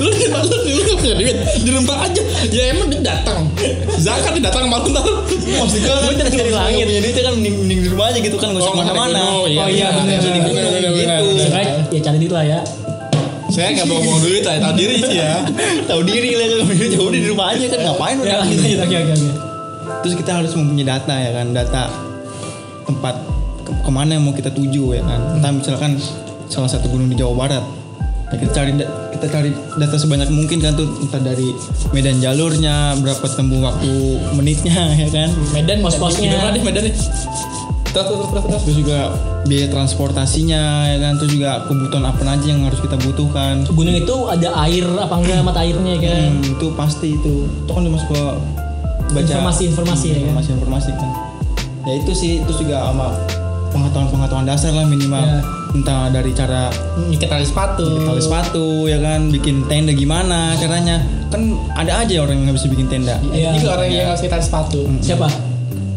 Lu 0.00 0.08
lu 0.08 0.08
lu 0.48 0.80
lu 0.80 0.92
punya 0.96 1.14
duit 1.20 1.36
di 1.60 1.70
rumah 1.70 1.96
aja. 2.08 2.22
Ya 2.46 2.62
emang 2.68 2.86
duit 2.86 3.00
datang. 3.00 3.48
Zakat 3.96 4.32
dia 4.32 4.44
datang 4.44 4.66
malu 4.66 4.88
ntar. 4.88 5.02
Maksudnya 5.02 5.88
kan 5.90 6.02
Duit 6.06 6.18
dari 6.20 6.50
langit. 6.50 6.84
punya 6.84 7.00
duit 7.00 7.16
kan 7.16 7.32
mending, 7.34 7.54
mending 7.58 7.80
di 7.80 7.88
rumah 7.88 8.06
aja 8.06 8.18
gitu 8.18 8.36
kan 8.36 8.48
nggak 8.50 8.60
usah 8.60 8.68
Oh, 8.68 8.74
ke 8.74 8.80
mana-mana. 8.82 9.08
naik 9.10 9.24
gunung, 9.26 9.46
iya. 9.46 9.58
Oh 9.58 9.68
iya 9.68 9.88
benar 9.90 10.16
Jadi 10.16 10.38
benar, 10.38 10.64
gitu. 10.70 11.30
ya 11.90 12.00
cari 12.02 12.18
duit 12.18 12.32
lah 12.32 12.44
ya. 12.44 12.60
Saya 13.46 13.68
nggak 13.72 13.86
mau 13.86 13.96
ngomong 13.96 14.20
duit 14.20 14.42
lah, 14.42 14.54
tahu 14.60 14.74
diri 14.74 14.96
sih 15.00 15.16
ya. 15.16 15.38
Tahu 15.86 16.00
diri 16.02 16.30
lah 16.32 16.46
kalau 16.46 16.66
ya 16.68 16.98
udah 17.00 17.14
di 17.16 17.26
rumah 17.26 17.46
aja 17.48 17.64
kan 17.64 17.78
ngapain 17.80 18.16
Ya 18.16 18.22
udah 18.22 18.36
lanjut 18.42 18.58
lanjut 18.60 18.78
oke 18.80 18.96
oke 18.96 19.12
oke. 19.12 19.30
Terus 19.96 20.14
kita 20.16 20.30
harus 20.34 20.52
mempunyai 20.52 20.86
data 20.86 21.14
ya 21.14 21.30
kan, 21.32 21.46
data 21.50 21.82
tempat 22.84 23.14
ke- 23.62 23.78
ke 23.80 23.90
mana 23.90 24.10
yang 24.12 24.22
mau 24.22 24.32
kita 24.32 24.50
tuju 24.50 24.92
ya 24.92 25.02
kan. 25.02 25.20
Entah 25.32 25.50
misalkan 25.52 25.98
salah 26.46 26.68
satu 26.68 26.86
gunung 26.86 27.06
di 27.06 27.16
Jawa 27.16 27.34
Barat. 27.34 27.64
Ya, 28.26 28.36
kita 28.42 28.52
cari 28.58 28.70
kita 29.14 29.26
cari 29.30 29.50
data 29.78 29.96
sebanyak 29.96 30.28
mungkin 30.34 30.58
kan 30.58 30.74
tuh 30.74 30.90
entah 30.98 31.22
dari 31.22 31.54
medan 31.94 32.18
jalurnya, 32.18 32.98
berapa 32.98 33.22
tembung 33.30 33.62
waktu 33.62 34.18
menitnya 34.34 34.74
ya 35.06 35.08
kan. 35.14 35.30
Medan 35.54 35.78
Pos-posnya. 35.78 36.50
Deh 36.50 36.62
Medan 36.62 36.90
nih? 36.90 36.94
Terus 37.96 38.06
terus 38.12 38.60
terus 38.60 38.76
juga 38.76 39.14
biaya 39.46 39.70
transportasinya 39.72 40.90
ya 40.90 40.98
kan, 41.00 41.16
terus 41.16 41.32
juga 41.32 41.64
kebutuhan 41.64 42.04
apa 42.04 42.20
aja 42.26 42.46
yang 42.50 42.66
harus 42.66 42.82
kita 42.82 42.98
butuhkan. 42.98 43.62
Gunung 43.72 43.94
itu 43.94 44.16
ada 44.26 44.48
air 44.66 44.84
apa 44.84 45.14
enggak 45.16 45.40
mata 45.46 45.62
airnya 45.62 45.94
kan? 45.96 46.36
Hmm, 46.36 46.52
itu 46.58 46.66
pasti 46.76 47.14
itu. 47.14 47.46
Itu 47.46 47.70
kan 47.72 47.86
masuk 47.86 48.10
ke 48.10 48.22
baca 49.06 49.32
Informasi-informasi 49.38 50.06
ya 50.10 50.14
kan? 50.18 50.22
informasi-informasi 50.28 50.90
kan. 50.98 51.10
Ya 51.86 51.92
itu 52.02 52.12
sih 52.12 52.42
terus 52.42 52.58
juga 52.58 52.90
sama 52.90 53.14
pengetahuan-pengetahuan 53.72 54.46
dasar 54.46 54.72
lah 54.74 54.86
minimal. 54.86 55.22
Ya. 55.22 55.40
Entah 55.76 56.08
dari 56.08 56.32
cara 56.32 56.72
Nyikat 56.96 57.28
tali 57.28 57.44
sepatu. 57.44 57.84
tali 58.00 58.22
sepatu 58.22 58.88
ya 58.88 58.96
kan, 59.02 59.28
bikin 59.28 59.66
tenda 59.68 59.92
gimana 59.92 60.56
caranya. 60.56 61.04
Kan 61.28 61.58
ada 61.76 62.06
aja 62.06 62.22
orang 62.22 62.40
yang 62.40 62.44
nggak 62.50 62.56
bisa 62.58 62.68
bikin 62.72 62.86
tenda. 62.88 63.20
Iya. 63.34 63.60
Ini 63.60 63.66
orang 63.68 63.88
yang 63.92 64.06
ngasih 64.14 64.28
tali 64.30 64.44
sepatu. 64.44 64.80
Siapa? 65.04 65.28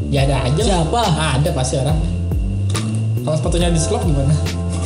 Ya 0.09 0.25
ada 0.25 0.49
aja. 0.49 0.61
lah. 0.61 0.67
Siapa? 0.83 1.01
Ada 1.39 1.49
pasti 1.53 1.75
orang. 1.79 1.97
Kalau 3.23 3.35
sepatunya 3.37 3.69
di 3.69 3.81
slop 3.81 4.03
gimana? 4.03 4.33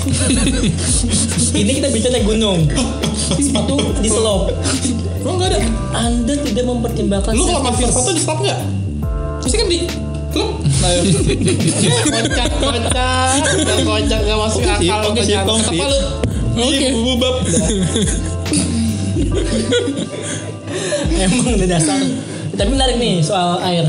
Ini 1.63 1.71
kita 1.79 1.87
bicara 1.95 2.19
gunung. 2.27 2.67
Sepatu 3.39 3.75
di 4.03 4.09
selop. 4.11 4.51
Emang 5.23 5.39
nggak 5.39 5.49
ada. 5.55 5.59
Anda 5.95 6.33
tidak 6.43 6.65
mempertimbangkan 6.67 7.31
Lu 7.31 7.47
kalau 7.47 7.63
pakai 7.63 7.87
sepatu 7.87 8.11
di 8.11 8.21
slop 8.21 8.39
nggak? 8.43 8.59
Pasti 9.39 9.55
kan 9.55 9.67
di 9.71 9.79
kocak 12.03 12.49
kocak, 12.59 13.29
kocak 13.85 14.19
nggak 14.25 14.39
masuk 14.39 14.61
Oke 14.65 14.89
akal. 14.89 15.01
oke 15.13 15.21
sih, 15.21 15.35
oke. 15.37 15.53
Apa 15.53 15.85
lu? 15.85 15.99
Oke. 16.53 16.85
Ibu 16.89 17.01
bubab. 17.13 17.35
Emang 21.13 21.45
udah 21.53 21.67
dasar. 21.69 21.97
Tapi 22.53 22.69
menarik 22.69 22.97
nih 23.01 23.21
soal 23.25 23.57
air. 23.65 23.85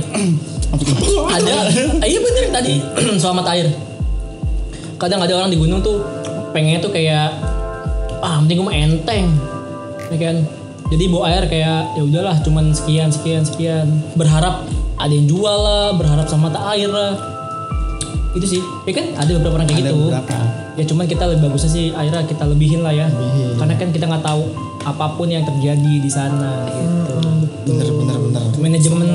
ada, 1.31 1.71
ah, 2.03 2.07
iya 2.09 2.19
bener 2.19 2.51
tadi 2.51 2.83
soal 3.23 3.37
mata 3.37 3.55
air. 3.55 3.71
Kadang 4.99 5.23
ada 5.23 5.33
orang 5.39 5.51
di 5.53 5.59
gunung 5.59 5.85
tuh 5.85 6.03
pengennya 6.51 6.83
tuh 6.83 6.91
kayak 6.91 7.31
ah 8.25 8.41
penting 8.43 8.59
gue 8.63 8.67
mah 8.67 8.75
enteng, 8.75 9.27
ya 10.11 10.17
kan. 10.19 10.37
Jadi 10.93 11.05
bawa 11.09 11.25
air 11.33 11.45
kayak 11.49 11.97
ya 11.97 12.03
udahlah 12.05 12.37
cuman 12.45 12.75
sekian 12.77 13.09
sekian 13.09 13.43
sekian. 13.43 13.87
Berharap 14.15 14.69
ada 15.01 15.13
yang 15.13 15.27
jual 15.27 15.57
lah, 15.59 15.97
berharap 15.97 16.29
sama 16.29 16.53
mata 16.53 16.61
air 16.77 16.89
lah. 16.93 17.17
Itu 18.35 18.47
sih, 18.51 18.63
ya 18.87 18.93
kan 18.93 19.15
ada 19.15 19.31
beberapa 19.39 19.63
orang 19.63 19.69
kayak 19.71 19.87
Ada 19.87 19.91
gitu. 19.95 19.99
beberapa. 20.11 20.37
Ya 20.75 20.85
cuman 20.91 21.05
kita 21.07 21.23
lebih 21.31 21.41
bagusnya 21.47 21.71
sih 21.71 21.95
airnya 21.95 22.27
kita 22.27 22.43
lebihin 22.51 22.83
lah 22.83 22.91
ya. 22.91 23.07
Karena 23.59 23.75
kan 23.79 23.89
kita 23.95 24.11
nggak 24.11 24.25
tahu 24.27 24.43
apa 24.85 25.07
pun 25.17 25.31
yang 25.31 25.47
terjadi 25.47 25.95
di 26.03 26.11
sana 26.11 26.67
gitu. 26.69 27.15
Bener 27.65 27.89
bener 27.89 28.17
bener. 28.19 28.43
Manajemen 28.59 29.09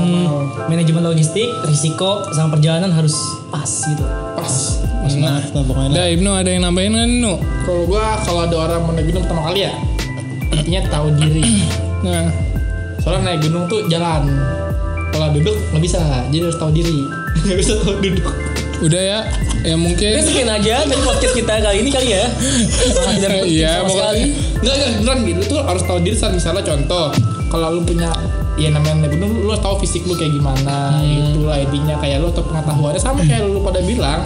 manajemen 0.71 1.03
logistik, 1.03 1.51
risiko 1.67 2.23
sama 2.32 2.55
perjalanan 2.55 2.95
harus 2.95 3.13
pas 3.51 3.67
gitu. 3.67 4.03
Pas. 4.39 4.55
Mas 5.03 5.15
banget 5.19 5.45
lah 5.51 5.63
pokoknya. 5.67 6.03
Ibnu 6.15 6.29
ada 6.32 6.49
yang 6.49 6.63
nambahin 6.63 6.95
kan 6.95 7.10
Nu? 7.19 7.34
Kalau 7.67 7.84
gua 7.91 8.17
kalau 8.23 8.47
ada 8.47 8.55
orang 8.55 8.79
mau 8.88 8.91
naik 8.95 9.12
gunung 9.12 9.23
pertama 9.27 9.51
kali 9.51 9.67
ya, 9.67 9.73
intinya 10.53 10.81
tahu 10.89 11.07
diri. 11.17 11.63
Nah, 12.03 12.29
Soalnya 12.99 13.33
naik 13.33 13.47
gunung 13.47 13.65
tuh 13.71 13.88
jalan. 13.88 14.27
Kalau 15.09 15.27
duduk 15.33 15.55
nggak 15.73 15.81
bisa, 15.81 15.99
jadi 16.29 16.45
harus 16.45 16.59
tahu 16.59 16.71
diri. 16.75 17.07
Nggak 17.47 17.57
bisa 17.57 17.73
tahu 17.81 17.95
duduk. 18.03 18.27
udah 18.79 19.01
ya 19.03 19.19
ya 19.59 19.75
mungkin 19.75 20.23
sekian 20.23 20.47
aja 20.47 20.88
dari 20.88 21.03
podcast 21.03 21.35
kita 21.35 21.59
kali 21.59 21.83
ini 21.83 21.91
kali 21.91 22.15
ya. 22.15 22.27
Iya, 23.43 23.83
sekali. 23.83 24.35
Enggak, 24.63 24.75
enggak, 24.75 24.91
beneran 25.03 25.19
gitu. 25.27 25.39
Lu 25.39 25.45
tuh 25.51 25.59
harus 25.67 25.83
tahu 25.83 25.99
diri 25.99 26.15
San. 26.15 26.31
Misalnya 26.31 26.63
contoh, 26.63 27.12
kalau 27.51 27.75
lu 27.75 27.81
punya 27.83 28.07
ya 28.55 28.71
namanya 28.71 29.07
gunung, 29.12 29.35
lu 29.43 29.51
harus 29.51 29.63
tahu 29.63 29.83
fisik 29.83 30.07
lu 30.07 30.15
kayak 30.15 30.31
gimana, 30.31 30.99
gitu 31.03 31.47
lah 31.47 31.59
intinya 31.59 31.95
kayak 31.99 32.23
lu 32.23 32.31
atau 32.31 32.43
pengetahuannya 32.43 33.01
sama 33.01 33.19
kayak 33.23 33.47
lu 33.47 33.59
pada 33.63 33.79
bilang. 33.83 34.21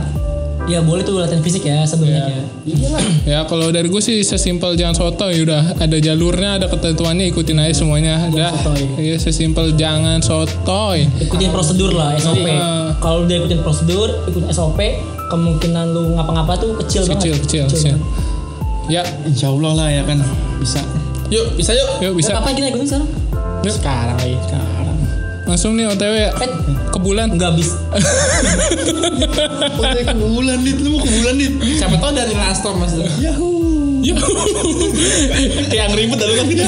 Ya 0.64 0.80
boleh 0.80 1.04
tuh 1.04 1.20
latihan 1.20 1.44
fisik 1.44 1.68
ya 1.68 1.84
sebenarnya. 1.84 2.48
Iya 2.64 2.88
lah. 2.96 3.04
ya 3.28 3.40
kalau 3.52 3.68
dari 3.68 3.92
gue 3.92 4.00
sih 4.00 4.24
sesimpel 4.24 4.80
jangan 4.80 4.96
sotoy 4.96 5.44
udah 5.44 5.76
ada 5.76 5.98
jalurnya 6.00 6.56
ada 6.56 6.72
ketentuannya 6.72 7.28
ikutin 7.36 7.60
aja 7.60 7.84
semuanya 7.84 8.32
dah 8.32 8.56
sotoy. 8.56 8.88
ya 8.96 9.16
sesimpel 9.20 9.76
jangan 9.76 10.24
sotoy 10.24 11.04
Ikutin 11.20 11.52
prosedur 11.52 11.92
lah 11.92 12.16
SOP. 12.16 12.48
Iya. 12.48 12.96
Kalau 13.04 13.28
udah 13.28 13.36
ikutin 13.44 13.60
prosedur, 13.60 14.08
ikutin 14.32 14.48
SOP, 14.56 14.80
kemungkinan 15.28 15.92
lu 15.92 16.16
ngapa-ngapa 16.16 16.56
tuh 16.56 16.72
kecil, 16.80 17.04
kecil 17.12 17.36
banget. 17.36 17.44
kecil 17.44 17.64
kecil 17.68 17.96
ya 18.92 19.04
Insya 19.28 19.48
Allah 19.52 19.72
lah 19.76 19.88
ya 19.92 20.04
kan 20.08 20.20
bisa. 20.60 20.80
Yuk, 21.32 21.56
bisa 21.56 21.72
yuk. 21.74 21.90
yuk 22.04 22.14
Bisa. 22.16 22.36
bisa 22.36 22.40
Kapan 22.40 22.52
kita 22.56 22.68
ikutin 22.72 22.88
sekarang? 22.88 23.10
Sekarang 23.64 24.18
lagi. 24.20 24.38
Sekarang. 24.44 24.83
Langsung 25.44 25.76
nih 25.76 25.86
otw 25.88 26.04
ya 26.08 26.30
Eh, 26.34 26.50
ke 26.88 27.00
bulan 27.00 27.28
enggak 27.30 27.52
habis. 27.52 27.70
Oh, 29.74 29.84
ke 29.84 30.16
bulan 30.16 30.58
dit, 30.62 30.78
lu 30.80 30.96
mau 30.96 31.00
ke 31.02 31.10
bulan 31.12 31.34
dit. 31.36 31.52
Siapa 31.76 31.96
tahu 31.98 32.12
dari 32.14 32.34
Landstorm 32.34 32.80
mas. 32.80 32.94
Yuk. 32.96 33.36
Yang 35.74 35.92
ribet 35.96 36.18
dah 36.20 36.28
lu 36.28 36.36
kan 36.36 36.46
kita. 36.48 36.66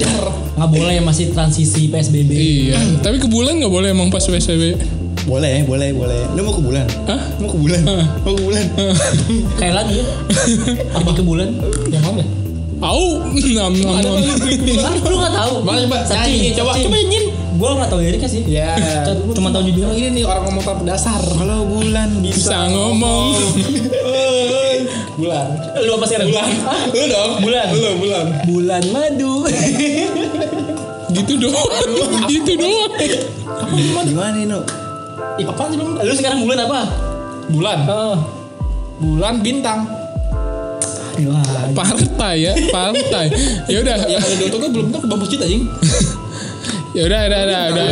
Dar. 0.00 0.24
Nggak 0.56 0.70
boleh 0.72 0.96
masih 1.00 1.26
transisi 1.30 1.88
PSBB. 1.88 2.30
iya 2.32 2.80
tapi 3.04 3.20
ke 3.20 3.28
bulan 3.28 3.60
nggak 3.60 3.68
boleh 3.68 3.92
emang 3.92 4.08
pas 4.08 4.24
psbb 4.24 4.80
Boleh, 5.26 5.66
boleh, 5.66 5.90
boleh. 5.90 6.22
Lu 6.32 6.46
mau 6.46 6.54
ke 6.54 6.62
bulan? 6.62 6.86
Hah? 7.04 7.18
Mau 7.42 7.50
ke 7.50 7.58
bulan? 7.58 7.82
Mau 8.22 8.30
ke 8.32 8.42
bulan? 8.46 8.64
Kayak 9.58 9.74
lagi 9.74 9.94
ya. 9.98 10.04
Pergi 10.94 11.12
ke 11.18 11.24
bulan. 11.26 11.48
Yang 11.90 12.02
mana? 12.06 12.24
Au, 12.78 13.26
nam 13.34 13.72
nam 13.74 13.96
nam. 14.06 14.16
Lu 15.02 15.16
nggak 15.18 15.32
tahu? 15.34 15.54
Mana 15.66 15.82
coba? 15.82 15.98
Nyanyi, 16.06 16.54
coba, 16.54 16.78
coba 16.78 16.94
nyanyiin. 16.94 17.24
Gua 17.56 17.68
nggak 17.80 17.88
tahu 17.88 18.00
liriknya 18.04 18.28
sih. 18.28 18.42
Ya. 18.44 18.76
Cuma 19.36 19.48
tahu 19.48 19.64
judulnya. 19.72 19.96
Ini 19.96 20.08
nih 20.12 20.24
orang 20.28 20.44
ngomong 20.52 20.84
dasar. 20.84 21.20
Kalau 21.20 21.64
bulan 21.64 22.08
Bisa 22.20 22.68
ngomong. 22.68 23.32
Bulan. 25.16 25.48
Lu 25.80 25.90
apa 25.96 26.04
sekarang? 26.04 26.28
Bulan. 26.28 26.50
Lu 26.92 27.04
dong. 27.08 27.30
Bulan. 27.40 27.66
Lu 27.72 27.90
bulan. 27.96 28.26
Bulan 28.44 28.82
madu. 28.92 29.32
gitu 31.16 31.34
doang, 31.40 31.90
gitu 32.28 32.52
doang. 32.60 32.92
gimana 34.04 34.36
ini? 34.36 34.58
Ih, 35.40 35.46
apaan 35.48 35.72
sih 35.72 35.78
lu? 35.80 35.96
lu 35.96 36.12
sekarang 36.12 36.44
bulan 36.44 36.68
apa? 36.68 36.80
Bulan. 37.48 37.78
Oh. 37.88 38.16
Bulan 39.00 39.40
bintang. 39.40 39.88
Wah, 41.16 41.72
Partai 41.72 42.44
ya, 42.44 42.52
partai. 42.68 43.32
Ya 43.72 43.80
udah, 43.80 43.96
Yang 44.04 44.20
ada 44.20 44.44
otak 44.52 44.58
gua 44.60 44.68
belum 44.68 44.86
tentu 44.92 45.06
bagus 45.08 45.28
cita 45.32 45.48
anjing. 45.48 45.64
Ya 46.96 47.02
udah, 47.04 47.20
udah, 47.28 47.40
udah, 47.44 47.60
udah. 47.76 47.86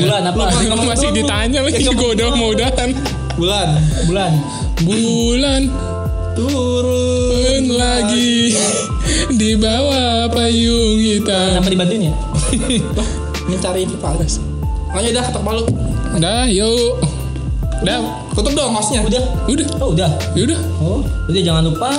Bulan 0.00 0.22
apa? 0.32 0.42
Lu 0.64 0.84
masih 0.88 1.08
ditanya 1.12 1.60
lagi, 1.60 1.84
gue 1.84 2.08
udah 2.16 2.26
mau 2.32 2.56
udahan. 2.56 2.90
Bulan. 3.36 3.68
Bulan. 4.08 4.32
Bulan 4.80 5.62
turun 6.36 7.64
lagi 7.76 8.52
di 9.32 9.56
bawah 9.56 10.28
payung 10.32 10.96
hitam. 11.00 11.60
Kenapa 11.60 11.68
dibantuin 11.68 12.08
ya? 12.08 12.12
Mencari 13.48 13.84
Vitalis. 13.84 14.40
Lanjut 14.92 15.12
dah 15.12 15.24
ketok 15.28 15.42
palu. 15.44 15.64
Udah, 16.16 16.48
yuk. 16.48 16.96
Udah, 17.84 17.96
Tutup 18.32 18.52
dong 18.56 18.72
hostnya. 18.72 19.04
Udah. 19.04 19.20
udah, 19.48 19.66
Oh, 19.80 19.92
udah. 19.92 20.10
ya 20.32 20.42
udah. 20.48 20.60
Oh, 20.80 21.00
udah 21.28 21.42
jangan 21.44 21.64
lupa 21.68 21.92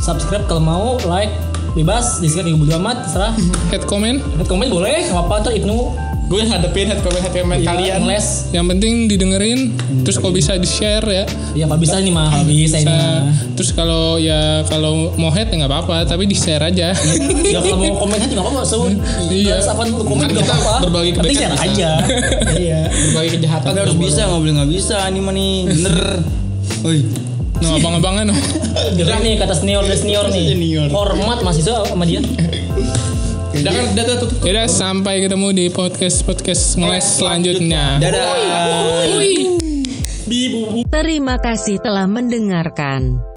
subscribe 0.00 0.44
kalau 0.48 0.62
mau, 0.64 0.86
like 1.04 1.32
bebas, 1.72 2.20
dislike 2.20 2.48
juga 2.48 2.58
bodo 2.62 2.74
amat, 2.80 2.96
terserah. 3.08 3.32
Head 3.72 3.84
comment. 3.88 4.18
Head 4.38 4.48
comment 4.48 4.70
boleh, 4.70 5.08
nggak 5.08 5.16
apa-apa 5.16 5.34
ntar 5.48 5.52
Ibnu 5.56 5.78
Gue 6.22 6.40
yang 6.40 6.54
ngadepin 6.54 6.88
head 6.88 7.00
comment 7.04 7.20
head 7.20 7.34
comment 7.34 7.60
kalian. 7.60 8.08
les. 8.08 8.48
Yang 8.56 8.66
penting 8.72 8.94
didengerin, 9.04 9.60
terus 10.00 10.16
kalau 10.16 10.32
bisa 10.32 10.56
di 10.56 10.64
share 10.64 11.04
ya. 11.04 11.24
Ya 11.52 11.68
kalau 11.68 11.76
bisa 11.76 12.00
nih 12.00 12.08
mah, 12.08 12.32
kalau 12.32 12.48
bisa 12.48 12.80
ini. 12.80 12.88
Bisa. 12.88 12.96
mah. 12.96 13.20
Terus 13.52 13.70
kalau 13.76 14.16
ya 14.16 14.64
kalau 14.64 15.12
mau 15.20 15.28
head 15.28 15.52
ya 15.52 15.60
nggak 15.60 15.68
apa-apa, 15.68 16.08
tapi 16.08 16.24
di 16.24 16.32
share 16.32 16.64
aja. 16.64 16.96
Ya 17.44 17.60
kalau 17.60 17.84
mau 17.84 18.00
komen 18.00 18.16
aja 18.16 18.32
nggak 18.32 18.48
apa-apa, 18.48 18.62
so. 18.64 18.88
Iya. 19.28 19.60
Terus 19.60 19.68
apa 19.76 19.82
lu 19.84 20.00
komen 20.00 20.24
kita 20.32 20.40
apa-apa. 20.40 20.74
berbagi 20.88 21.10
Tapi 21.12 21.20
kebaikan 21.20 21.36
share 21.36 21.52
bisa. 21.52 21.68
aja. 21.68 21.90
Iya. 22.62 22.80
Berbagai 22.88 23.30
kejahatan. 23.36 23.68
Tapi 23.68 23.78
harus 23.84 23.96
bisa, 24.00 24.20
nggak 24.24 24.40
boleh 24.40 24.54
nggak 24.56 24.70
bisa. 24.72 24.96
Ini 25.12 25.20
mah 25.20 25.32
nih 25.36 25.52
bener. 25.68 25.96
Woi, 26.86 26.98
No, 27.62 27.78
abang-abangan 27.78 28.24
no. 28.30 28.34
Dengar 28.98 29.22
nih 29.22 29.38
kata 29.38 29.54
senior 29.54 29.86
dan 29.86 29.94
senior 29.94 30.26
nih. 30.34 30.58
Senior. 30.58 30.88
Hormat 30.90 31.46
mahasiswa 31.46 31.86
sama 31.86 32.02
dia. 32.02 32.18
Udah 33.52 33.70
kan, 33.70 33.84
udah 33.94 34.02
udah 34.02 34.16
tutup. 34.18 34.38
Yaudah 34.42 34.66
sampai 34.66 35.22
ketemu 35.22 35.48
di 35.54 35.64
podcast 35.70 36.26
podcast 36.26 36.74
ngeles 36.74 37.06
selanjutnya. 37.06 38.02
dadah. 38.02 38.34
Terima 40.90 41.36
kasih 41.38 41.78
telah 41.78 42.10
mendengarkan. 42.10 43.31